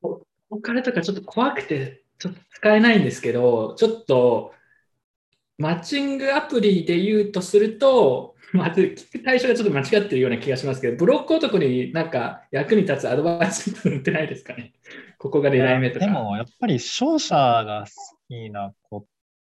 [0.02, 4.54] 10日レとかちょっと怖くて、ちょっと使えないんですけど、ちょっと、
[5.58, 14.72] マッチングアプリで言うとすると、まず聞く対象がちょっと間違ってるような気がしますけど、ブロック男になんか役に立つアドバイスって売ってないですかね？
[15.18, 16.06] ここが2代目とか。
[16.06, 19.04] でも、やっぱり商社が好きな子っ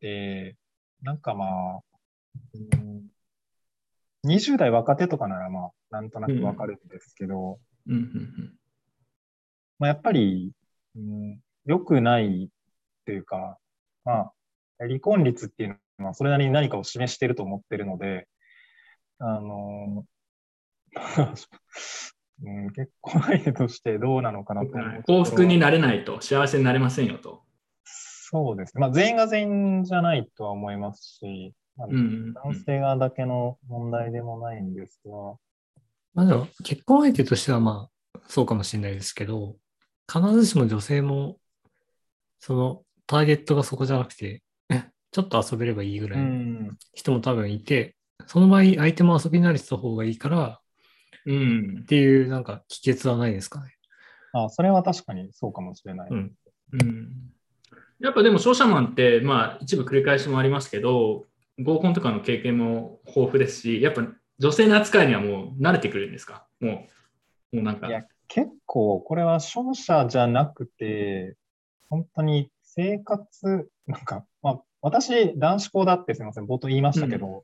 [0.00, 0.57] て、
[1.03, 1.81] なんかまあ、
[2.55, 3.11] うん、
[4.26, 7.59] 20代若手とかならまあ、なんとなくわかるんですけど、
[9.79, 10.53] まあ、やっぱり、
[10.96, 12.48] うん、良くないっ
[13.07, 13.59] ていうか、
[14.05, 14.33] まあ、
[14.79, 18.26] 離婚率っていうのはそれなりに何かを示していると思ってるので、
[19.21, 20.05] あの、
[22.43, 24.71] うん、結婚相手としてどうなのかなと
[25.07, 26.21] 幸福になれないと。
[26.23, 27.45] 幸せになれませんよと。
[27.85, 28.81] そうですね。
[28.81, 35.37] まあ、全員が全員じゃないとは思いますし、まあ男性側だけの問題でもないんですが、
[36.15, 39.57] まあでも結婚相手としてはまあそうかもしれないですけど、
[40.11, 41.39] 必ずしも女性も
[42.39, 46.25] そのターゲットがそこじゃなくて、え ちょっと遊べればいいぐらい
[46.95, 50.61] 人も多分いて、その場合相手も遊び慣れてた方がいいから
[51.27, 53.75] うんっていうなんか帰結はないですかね。
[54.33, 56.11] あ、それは確かにそうかもしれない。
[56.11, 56.33] うん。
[56.73, 57.09] うん
[58.01, 61.27] やっぱでも商社マンって、まあ、一部繰り返しもありますけど、
[61.59, 64.07] 合コンとかの経験も豊富ですし、やっぱ
[64.39, 66.47] 女性の扱いにはもう慣れてくるんですか？
[66.61, 66.89] も
[67.53, 67.91] う、もうなんかい。
[67.91, 71.37] や、結構、これは商社じゃなくて、
[71.91, 77.43] 本当に生活、なんか、まあ、私、男子校だってすみません、冒頭言いましたけど、うん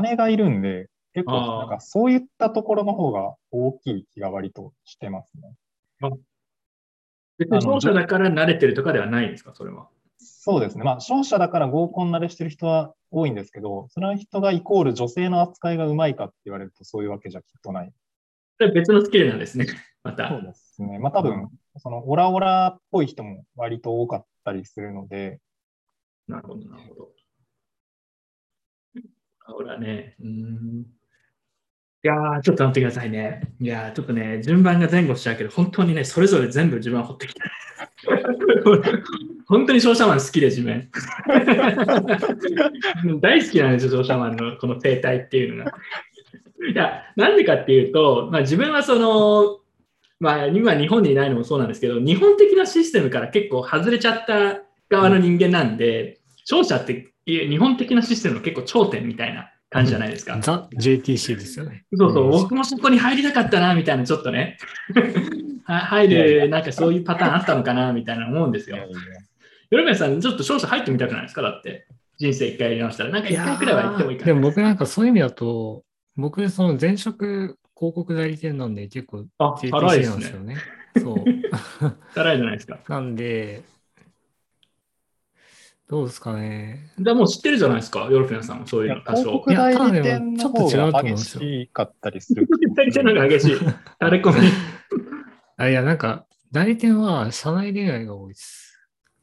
[0.00, 5.54] 姉がいるんで、結構、なんか、そういったところの方が大きい気が割としてますね。
[7.38, 9.88] 別に商社だから慣れてるとかではないんですか、それは。
[10.18, 10.84] そうですね。
[10.84, 17.92] まあ、商社だから合コン慣れしてる人は多いんですけど、その人がイコール女性の扱いがうまいかって言われるとそういうわけじゃきっとない。
[18.58, 19.66] それ別のスキルなんですね、
[20.02, 20.28] また。
[20.28, 20.98] そうですね。
[20.98, 25.40] まあ多分、そのオラオラっぽい人も割と多かったりするので、
[26.28, 27.10] なるほど、なるほど。
[29.46, 30.86] ほらね、うん。
[32.04, 33.42] いやー、ちょっと待ってくださいね。
[33.60, 37.44] いやー、ちょっとね、順番が前後しちゃうけど、本当にね、それぞれ全部順番掘ってきた。
[39.46, 40.88] 本当に商社マン好きで、自分。
[43.20, 45.72] 大好きなんですよ、商社マンのこの生態っていうのが。
[46.72, 49.60] いや、なんでかっていうと、まあ、自分はその、
[50.18, 60.38] まあ、今日本にいないのもそうなんですけど、日本的なシステムから結構外れちゃった側の人間なんで、商社っていえ日本的なシステムの結構頂点みたいな感じじゃないですか。
[60.40, 61.84] ザ・ JTC ですよね。
[61.94, 64.58] そうそう、うん僕もそこに入りたかったな、みたいな、ちょっとね。
[65.64, 68.76] は入る、なんかそういうパターンあったのかな、みたいな思うんですよ。
[69.70, 71.86] ヨルメさん、ちょっと商社入ってみたくないですかだって。
[72.18, 74.26] 人生一回やり直したら、なんか一回くらいは行ってもいいかな。
[74.26, 75.84] でも僕なんかそういう意味だと、
[76.16, 79.70] 僕その前職広告代理店なんで結構あ、JTC。
[79.70, 80.56] なんですよね。
[80.98, 81.24] そう。
[82.14, 82.78] 辛いじゃないですか。
[82.88, 83.62] なんで、
[85.88, 86.90] どうですかね。
[86.98, 89.44] じゃあもう知ってるじゃないですか、ヨルフェンさんもそういうの多少。
[89.48, 92.48] いやただねちょっと違うと思うんですよしかったりする。
[92.74, 93.58] 大体の方が激しい。
[93.58, 94.48] 垂れ込み。
[95.58, 98.78] あいや、なんか、代理店は社内恋愛が多いです。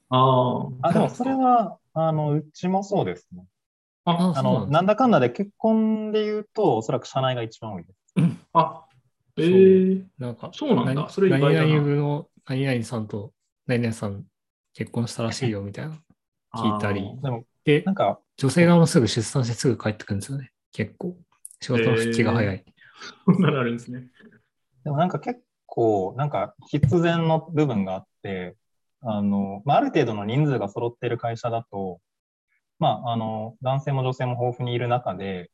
[0.09, 0.89] ああ。
[0.89, 3.45] あ、でもそれは、あの、うちもそうですね。
[4.05, 8.15] あ、あの、そうなんだかんだで結婚で言うと、おそらく社内が一番多いです。
[8.53, 8.85] あ、
[9.37, 10.93] えー、なんか、そうなんだ。
[10.93, 13.31] 何それ意外だ何々の何々さんと
[13.67, 14.25] 何々さん
[14.73, 15.95] 結婚したらしいよみたいな。
[16.55, 20.51] 聞いたりあでも、でな、んか、女性側もすぐ出産してすぐ帰ってくるんですよね。
[20.71, 21.15] 結構。
[21.61, 22.55] 仕事の復帰が早い。
[22.57, 24.07] ーそんなのあるんですね。
[24.83, 28.55] でもなんか結構、なんか必然の部分があって、
[29.01, 31.99] あの、まあ、ある程度の人数が揃っている会社だと、
[32.79, 35.51] まあ、あの、男性も女性も豊富にいる中で、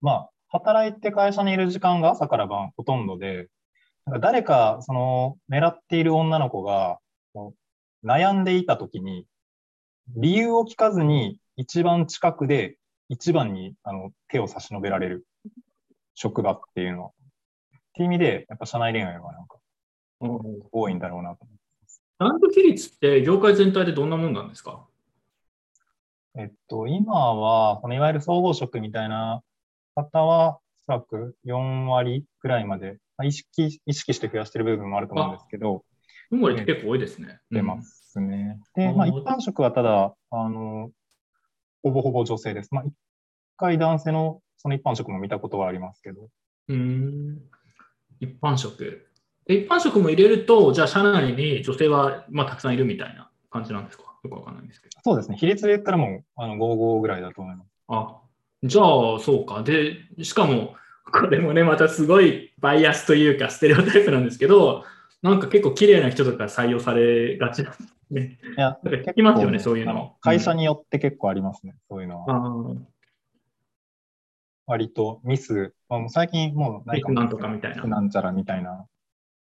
[0.00, 3.48] まあ、働いて会社にいる時間が朝から晩ほとんどで、
[4.06, 6.98] なんか誰か、その、狙っている女の子が、
[8.04, 9.26] 悩んでいたときに、
[10.16, 12.76] 理由を聞かずに一番近くで
[13.08, 15.26] 一番にあの手を差し伸べられる
[16.14, 17.08] 職場っていうのは。
[17.08, 17.12] っ
[17.94, 19.58] ていう意味で、やっぱ社内恋愛はなんか
[20.72, 21.52] 多いんだろうなと思
[22.18, 24.86] 男女比率って業界全体でどんなもんなんですか？
[26.34, 26.40] う。
[26.40, 29.42] えっと、今は、そのいわゆる総合職みたいな
[29.94, 35.84] 方は、おそらく4割くらいまで、まあ意識、意識して増やしてる部分もあると思うんですけど、
[36.32, 37.40] 4割って結構多いですね。
[37.50, 38.60] 出ますね。
[38.74, 40.90] で、うんまあ一般職はただ、あの、
[41.82, 42.72] ほぼほぼ女性です。
[42.74, 42.92] まあ一
[43.56, 46.28] 回男性のその一般職も見たことはありますけど、
[46.68, 46.76] うん。
[46.76, 46.80] う
[47.34, 47.38] ん
[48.20, 49.08] 一般職。
[49.46, 54.04] で一般職も入れると、じゃあ社内に女性は、まあ、たくさんいるみたいな感じなんですか？
[54.22, 54.92] よくわかんないんですけど。
[55.02, 55.36] そうですね。
[55.36, 57.68] 比率で言ったらもう、あの、55ぐらいだと思います。
[57.88, 58.20] あ、
[58.62, 59.64] じゃあ、そうか。
[59.64, 60.76] で、しかも、
[61.12, 64.84] これもね、またすごいバイアスというか、ステレオタイプなんですけど、
[65.22, 68.38] なんか結構綺麗な人とか採用されがちなんですね。
[68.56, 70.16] いや、なんか聞きますよね、そういうの。
[70.20, 72.76] 会社によって結構ありますね、そういうのは。
[74.66, 77.84] 割とミス、まあ、もう最近もうないかもなんとかみたいな。
[77.84, 78.86] なんちゃらみたいな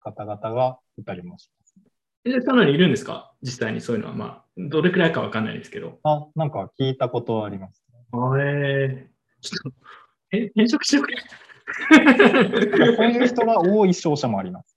[0.01, 1.75] 方々がいたりもします。
[2.23, 3.33] で、社内にいるんですか？
[3.41, 4.15] 実際にそういうのは。
[4.15, 5.99] まあ、どれくらいかわかんないですけど。
[6.03, 7.83] あ、なんか聞いたことはあります。
[8.11, 9.07] あれ、
[9.41, 9.77] ちょっと、
[10.31, 11.09] え、転職しようか。
[12.97, 14.68] そういう人が多い商社もあります。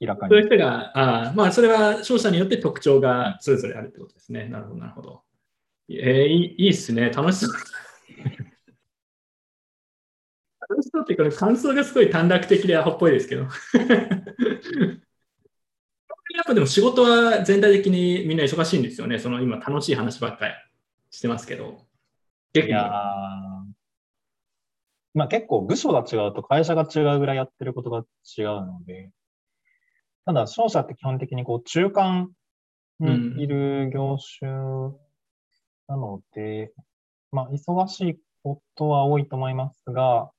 [0.00, 0.30] 明らかに。
[0.30, 0.92] そういう人が、
[1.26, 4.48] あーまあ、それは商社によって特徴がそれぞれあるってことですね。
[4.48, 5.22] なるほど、なるほど。
[5.88, 7.10] えーいいいいっすね。
[7.10, 7.54] 楽しそう。
[10.68, 13.42] 楽しそうってこれ感想がすごい短絡的でアホっぽいですけど。
[16.32, 19.18] やっぱでも仕事は全体的にみんな忙しいんですよね。
[19.18, 20.54] その今楽しい話ばっかり
[21.10, 21.86] してますけど。
[22.52, 22.90] 結いや
[25.14, 28.04] まあ結構部署が違うと会社が違うぐらいやってることが
[28.38, 29.10] 違うので、
[30.26, 32.30] ただ商社って基本的にこう中間
[32.98, 34.50] にいる業種
[35.88, 36.72] なので、
[37.32, 40.30] まあ忙しいことは多いと思いますが、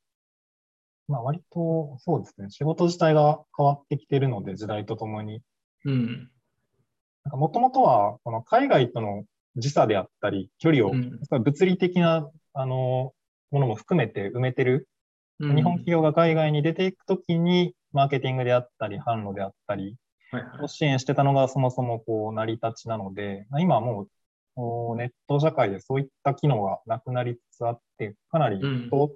[1.07, 5.41] まあ割とそうですね、仕事自体が変わってきているので時代とともに。
[5.85, 6.29] うん。
[7.23, 9.25] なんかもともとはこの海外との
[9.57, 13.13] 時差であったり、距離をうん物理的な、あの、
[13.51, 14.87] ものも含めて埋めてる、
[15.39, 19.97] うん日本企業が海外に出ていくときに、マーケティングであったり、販路であったり、
[20.61, 24.07] を支援してたのがそもそもこう成り立ちなので、まあ今はも
[24.93, 29.11] うネット社会でそういった機能がなくなりつつあって、かなりうんと、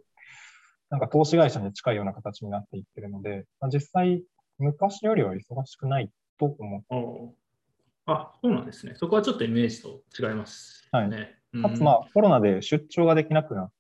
[0.90, 4.24] なんか投資会社に近いような形になっていってるので、まあ、実際、
[4.58, 6.10] 昔よりは忙しくない
[6.40, 7.30] と思おー
[8.08, 8.94] あ、そうなんですね。
[8.96, 11.00] そこはちょっとイメージと違いますね。
[11.00, 11.62] はい。
[11.62, 13.72] かつまあコロナで出張ができなくなっ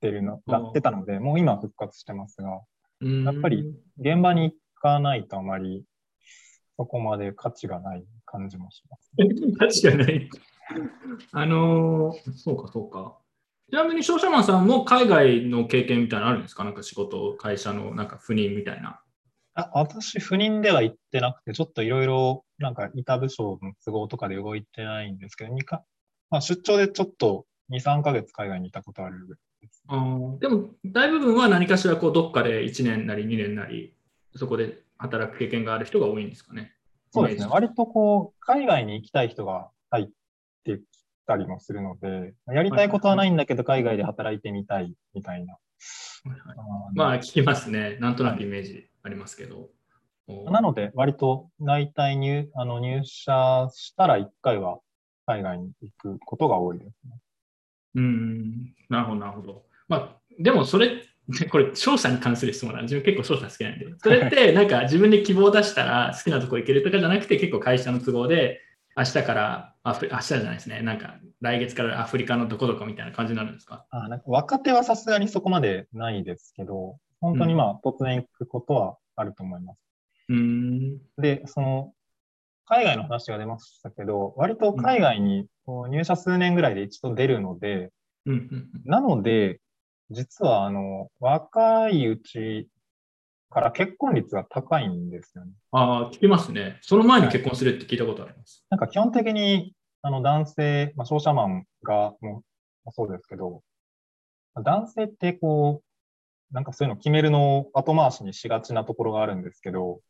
[0.00, 2.60] てるの、なってたので、もう今は復活してますが、うん
[3.00, 5.84] やっぱり現場に行かないとあまり
[6.76, 9.12] そこまで価値がない感じもします。
[9.82, 10.30] 確かに。
[11.32, 13.18] あのーそうか、そうか。
[13.70, 16.64] ちなみに、商社マンさんも海外の経験みたいなのあるんですか？
[16.64, 19.00] なんか仕事、会社のなんか赴任みたいな。
[19.54, 25.82] あ私、赴任では行ってなくて、ちょっといろいろ、なんか、いた部署の都合とかで動いてないんですけど、二か
[26.30, 29.45] まあ、出張でちょっと2、3ヶ月海外にいたことあるぐらいです。
[29.88, 33.94] あーでも、大部分は何かしらこうどっかで1年なり2年なり、
[34.34, 36.72] そこで働く経験がある人が多いんですかね。
[37.10, 37.46] そうですね。
[37.50, 40.08] 割とこう、海外に行きたい人が入っ
[40.64, 40.82] てき
[41.26, 45.54] たりもするので、やりたいことはないんだけど、海外で働いてみたいみたいな。
[45.54, 45.58] は
[46.26, 47.98] いはいあのまあ、聞きますね。
[48.00, 49.70] なんとなくイメージありますけど。
[50.50, 54.80] なので、割と大体入あの入社したら1回は
[55.24, 57.20] 海外に行くことが多いですね。
[57.96, 59.64] うん、なるほど、なるほど。
[59.88, 61.02] まあ、でもそれ、
[61.50, 68.60] これ、商社に関する質問なんで、自分結構商社好きなんで、それって なんか自分で希望を出したら好きなとこ行けるとかじゃなくて、結構会社の都合で、
[68.96, 73.84] 明日からアフリ、明日じゃないですね、なんか来月からアフリカのどこどこみたいな感じになるんですか？
[73.90, 79.78] あなんか若手はさすがにそこまでないですけど、本当にまあ突然行くことはあると思います。
[80.28, 81.92] うん、で、その、
[82.66, 85.46] 海外の話が出ましたけど、割と海外に
[85.88, 87.90] 入社数年ぐらいで一度出るので、
[88.26, 88.68] うん、うん。
[88.84, 89.60] なので、
[90.10, 92.68] 実はあの、若いうち
[93.50, 95.52] から結婚率が高いんですよね。
[95.70, 96.78] ああ、聞きますね。
[96.82, 98.64] その前に結婚するって聞いたことあります。
[98.70, 102.42] なんか基本的に、あの男性、まあ、商社マンがも
[102.86, 103.62] うそうですけど、
[104.62, 110.00] 男性ってこう、なんかそういうの決めるのを後回しにしがちなところがあるんですけど、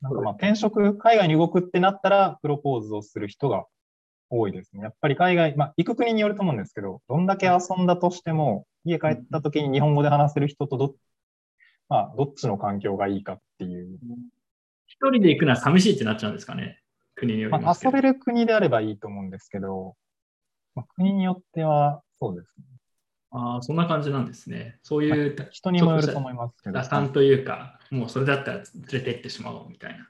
[0.00, 3.66] なんかまあ転職、海外に動くってなったら、プロポーズをする人が
[4.30, 4.82] 多いですね。
[4.82, 10.94] やっぱり海外、まあ行く国によると思うんですけど、どんだけ遊んだとしても、家帰った時に日本語で話せる人とど、
[11.88, 13.98] まあどっちの環境がいいかっていう
[14.86, 16.80] 一人で行くのは寂しいってなっちゃうんですかね。
[17.14, 17.76] 国によりまあ。
[17.82, 19.94] 遊べる国であればいいと思うんですけど、
[20.74, 22.64] まあ、国によってはそうですね。
[23.32, 24.78] ああ、そんな感じなんですね。
[24.82, 26.78] そういう人にもよると思いますけど。
[26.78, 30.08] っ打算というか、もうそれだったら連れて行ってしまおうみたいな。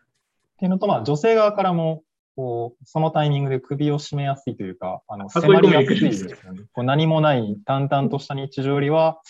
[0.59, 2.03] ていうのと、まあ、女性側からも、
[2.37, 6.63] こう、そのタイミングで首を絞めやすいというか、あの、あ迫りやすいですよね。
[6.73, 9.21] こう何もない淡々とした日常よりは、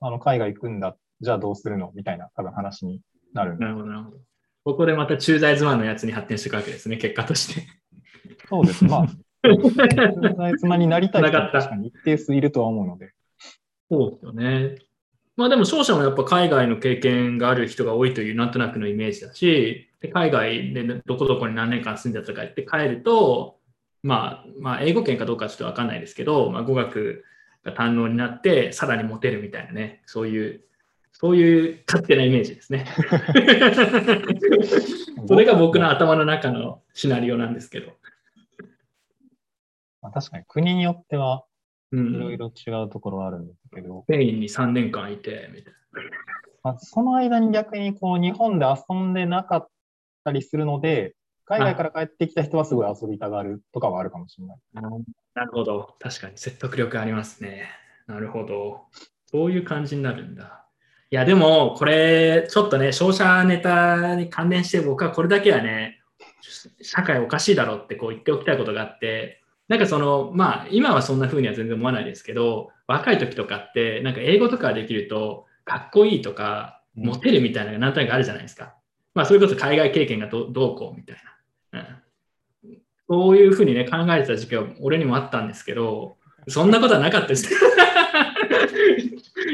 [0.00, 3.00] あの、海外行くんだ、じゃあどうするのみたいな、多分話に
[3.34, 4.16] なるなるほど、なるほど。
[4.64, 7.66] ここでまた駐在妻のやつに発展していくわけですね、結果として。
[8.48, 8.84] そうです。
[8.84, 9.06] まあ、
[9.48, 13.12] 駐在妻になりたい人は確かに一定数いるとは思うので。
[13.90, 14.76] そうですよね。
[15.36, 23.58] まあでも商社もやっぱ海外の経験がある人が多いというなんとなくのイメージだし、で海外でどこどこに何年間住んでたとか言って帰ると、
[24.02, 27.24] まあ、まあ英語圏かどうかちょっとわかんないですけど、まあ、語学
[27.64, 30.60] が堪能になってさらにモテるみたいなね、そういう、
[31.12, 32.86] そういう勝手なイメージですね。
[35.26, 37.92] それが僕の頭の中のシナリオなんですけど。
[40.00, 41.44] まあ、確かに国によっては
[41.92, 45.72] うん、いろいろ違うところはあるんですけど、スペインに3年間いて、みたい
[46.62, 49.68] まあ、その間に逆にこう日本で遊んでなかっ
[50.24, 51.14] たりするので、
[51.46, 54.58] 海外から帰ってきた人はすごい遊びたがるとかはあるかもしれない。
[54.74, 54.82] な。
[55.34, 55.94] なるほど。
[55.98, 57.70] 確かに説得力ありますね。
[58.06, 58.86] なるほど。
[59.30, 60.66] そういう感じになるんだ。
[61.10, 66.02] いや、でも、これ、ちょっとね、商社ネタに関連して、僕はこれだけはね、
[66.82, 69.37] 社会おかしいだろうってこう言っておきたいことがあって、
[69.68, 78.74] なんかその、まあ、今はそんな風には全然思わないですけど、若い時とかって、なんか英語とかできると、かっこいいとか、モテるみたいなのがなんとなくあるじゃないですか。
[79.14, 81.16] まあ、それこそ海外経験がどどうこうみたい
[81.72, 81.80] な。
[82.64, 86.16] うん、そういうふうにね、考えてた時期は俺にもあったんですけど、
[86.48, 87.52] そんなことはなかったです。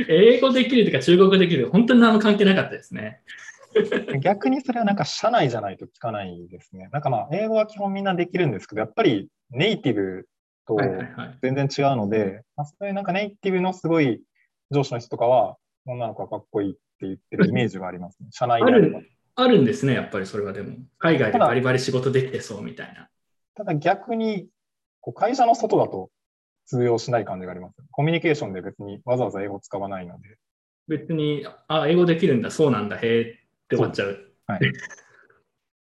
[0.09, 3.21] 英語できるとか中国語できる本当に何も関係なかったですね。
[4.23, 6.89] 逆にそれはなんか社内じゃないと聞かないですね。
[6.93, 10.29] なんかまあ、英語は基本みんなできるんですけど、やっぱりネイティブ
[10.67, 10.77] と。
[11.43, 14.23] 全然違うので、まあ、そういうなんかネイティブのすごい
[14.71, 18.29] 上司の人とかは、女の子はかっこいいって言ってるイメージがありますね。
[18.33, 19.01] 社内あであれば。
[19.01, 20.77] るあるんですね、やっぱりそれはでも。
[20.99, 23.09] 海外でバリバリ仕事できてそうみたいな。
[23.55, 24.49] ただ逆に、
[25.01, 26.11] こう会社の外だと、
[26.67, 27.77] 通用しない感じがあります。
[27.91, 30.39] コミュニケーションで別にわざわざ英語を使わないので。
[30.89, 33.25] 別に、あ、英語できるんだ、そうなんだ、へえっ
[33.69, 34.19] て終わっちゃう。
[34.47, 34.61] はい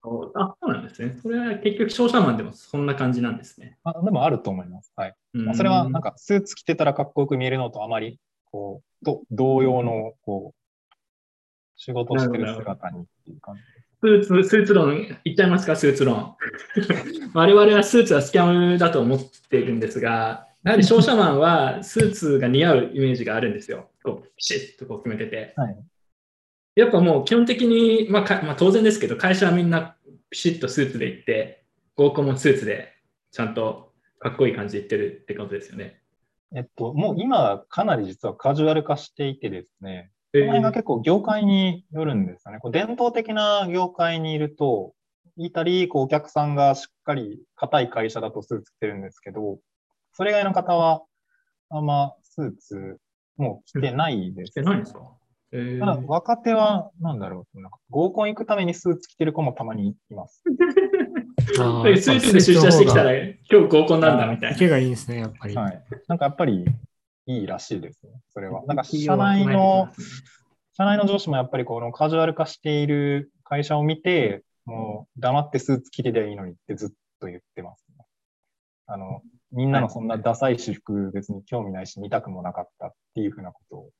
[0.02, 1.18] あ、そうなんですね。
[1.20, 3.78] それは結局、商社マンでもそんな感じなんですね。
[3.84, 4.92] あでもあると思います。
[4.96, 5.14] はい。
[5.32, 10.94] まあ、それはなんかスーツ着てたらかっこよく見えるのとあまりこうと同様のこう
[11.76, 13.62] 仕事してる姿にっていう感じ
[14.02, 16.34] スーツ、スーツ論、いっちゃいますか、スーツ論。
[17.34, 19.18] 我々はスーツはスキャムだと思っ
[19.50, 23.90] ているんですが、やはり商社マンはスーツが似合うイメージがあるんですよ。
[24.02, 25.52] こうピシッとこう決めてて。
[25.56, 25.76] はい
[26.74, 29.96] やっぱもう基本的に、まあかまあ、当然ですけど、会社はみんな
[30.30, 31.64] ピシッとスーツで行って、
[31.96, 32.94] 合コンもスーツで
[33.32, 36.00] ちゃんとかっこいい感じで行ってるってことですよね。
[36.54, 42.60] えっと、もう今かなり実はカジュアル化していてですね、えこの辺が結構業界によるんですよね。
[42.60, 44.94] こう伝統的な業界にいると、
[45.36, 49.58] いたり、こうお客さんがしっかり硬い会社だとスーツ着てるんですけど、
[50.12, 51.02] それ以外の方は
[51.70, 52.98] あんまスーツ
[53.36, 55.00] もう着てないです、え、何ですか？
[55.52, 60.42] えーただ若手は、なんだろう、なんか合コン行くためにスーツ着てる子もたまにいます。
[61.54, 64.56] スーツで出社してきたら、今日合コンなんだみたいな。
[64.56, 65.54] 受けがいいんですね、やっぱり。
[65.54, 65.82] はい。
[66.08, 66.64] なんかやっぱり
[67.26, 68.64] いいらしいですね、それは。
[68.66, 69.88] なんか社内の
[70.74, 76.88] 社内の上司もやっぱりこのカジュアル化している会社を見て、もう黙ってスーツ着てりゃいいのにってずっ
[77.20, 78.04] と言ってます、ね。
[78.86, 79.20] あの、
[79.52, 83.90] みんなのそんなダサい私服別に興味ないし見たくもなかったっていうふうなことを。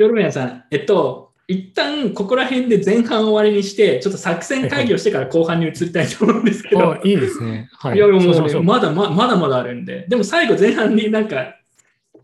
[0.00, 6.92] ヨルメアさん、えっと、一旦ここら辺で前半終わりにして、ちょっと作戦会議をしてから後半に移りたいと思うんですけど。
[6.92, 7.68] あいいですね。
[7.74, 7.96] はい。
[7.96, 11.54] いや、もうね、そうしましょうまだままだまだあるんで、でも最後前半になんか、突っ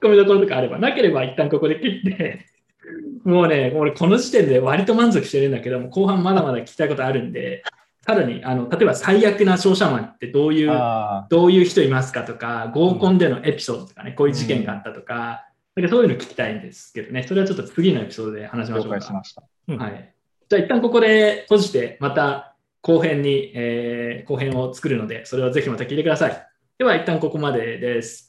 [0.05, 2.47] 込みどころとかあれば、なければ一旦ここで切って、
[3.24, 7.62] もうね、俺この時点で割と満足してるんだけども、後半まだまだ聞きたいことあるんで、
[8.07, 15.45] さらに、あの、例えば最悪な商社マンってどういう、あどういう人いますかとか、合コンでのエピソードとかね、こういう事件があったとか、
[15.77, 18.99] なんかそういうの聞きたいんですけどね、それはちょっと次のエピソードで話しましょうか。
[18.99, 19.43] 解しました。
[19.68, 20.14] うんはい。
[20.49, 26.49] じゃあ一旦ここで閉じて、また後編に、えー後編を作るので、それをぜひまた聞いてください。
[26.79, 28.26] では一旦ここまでです。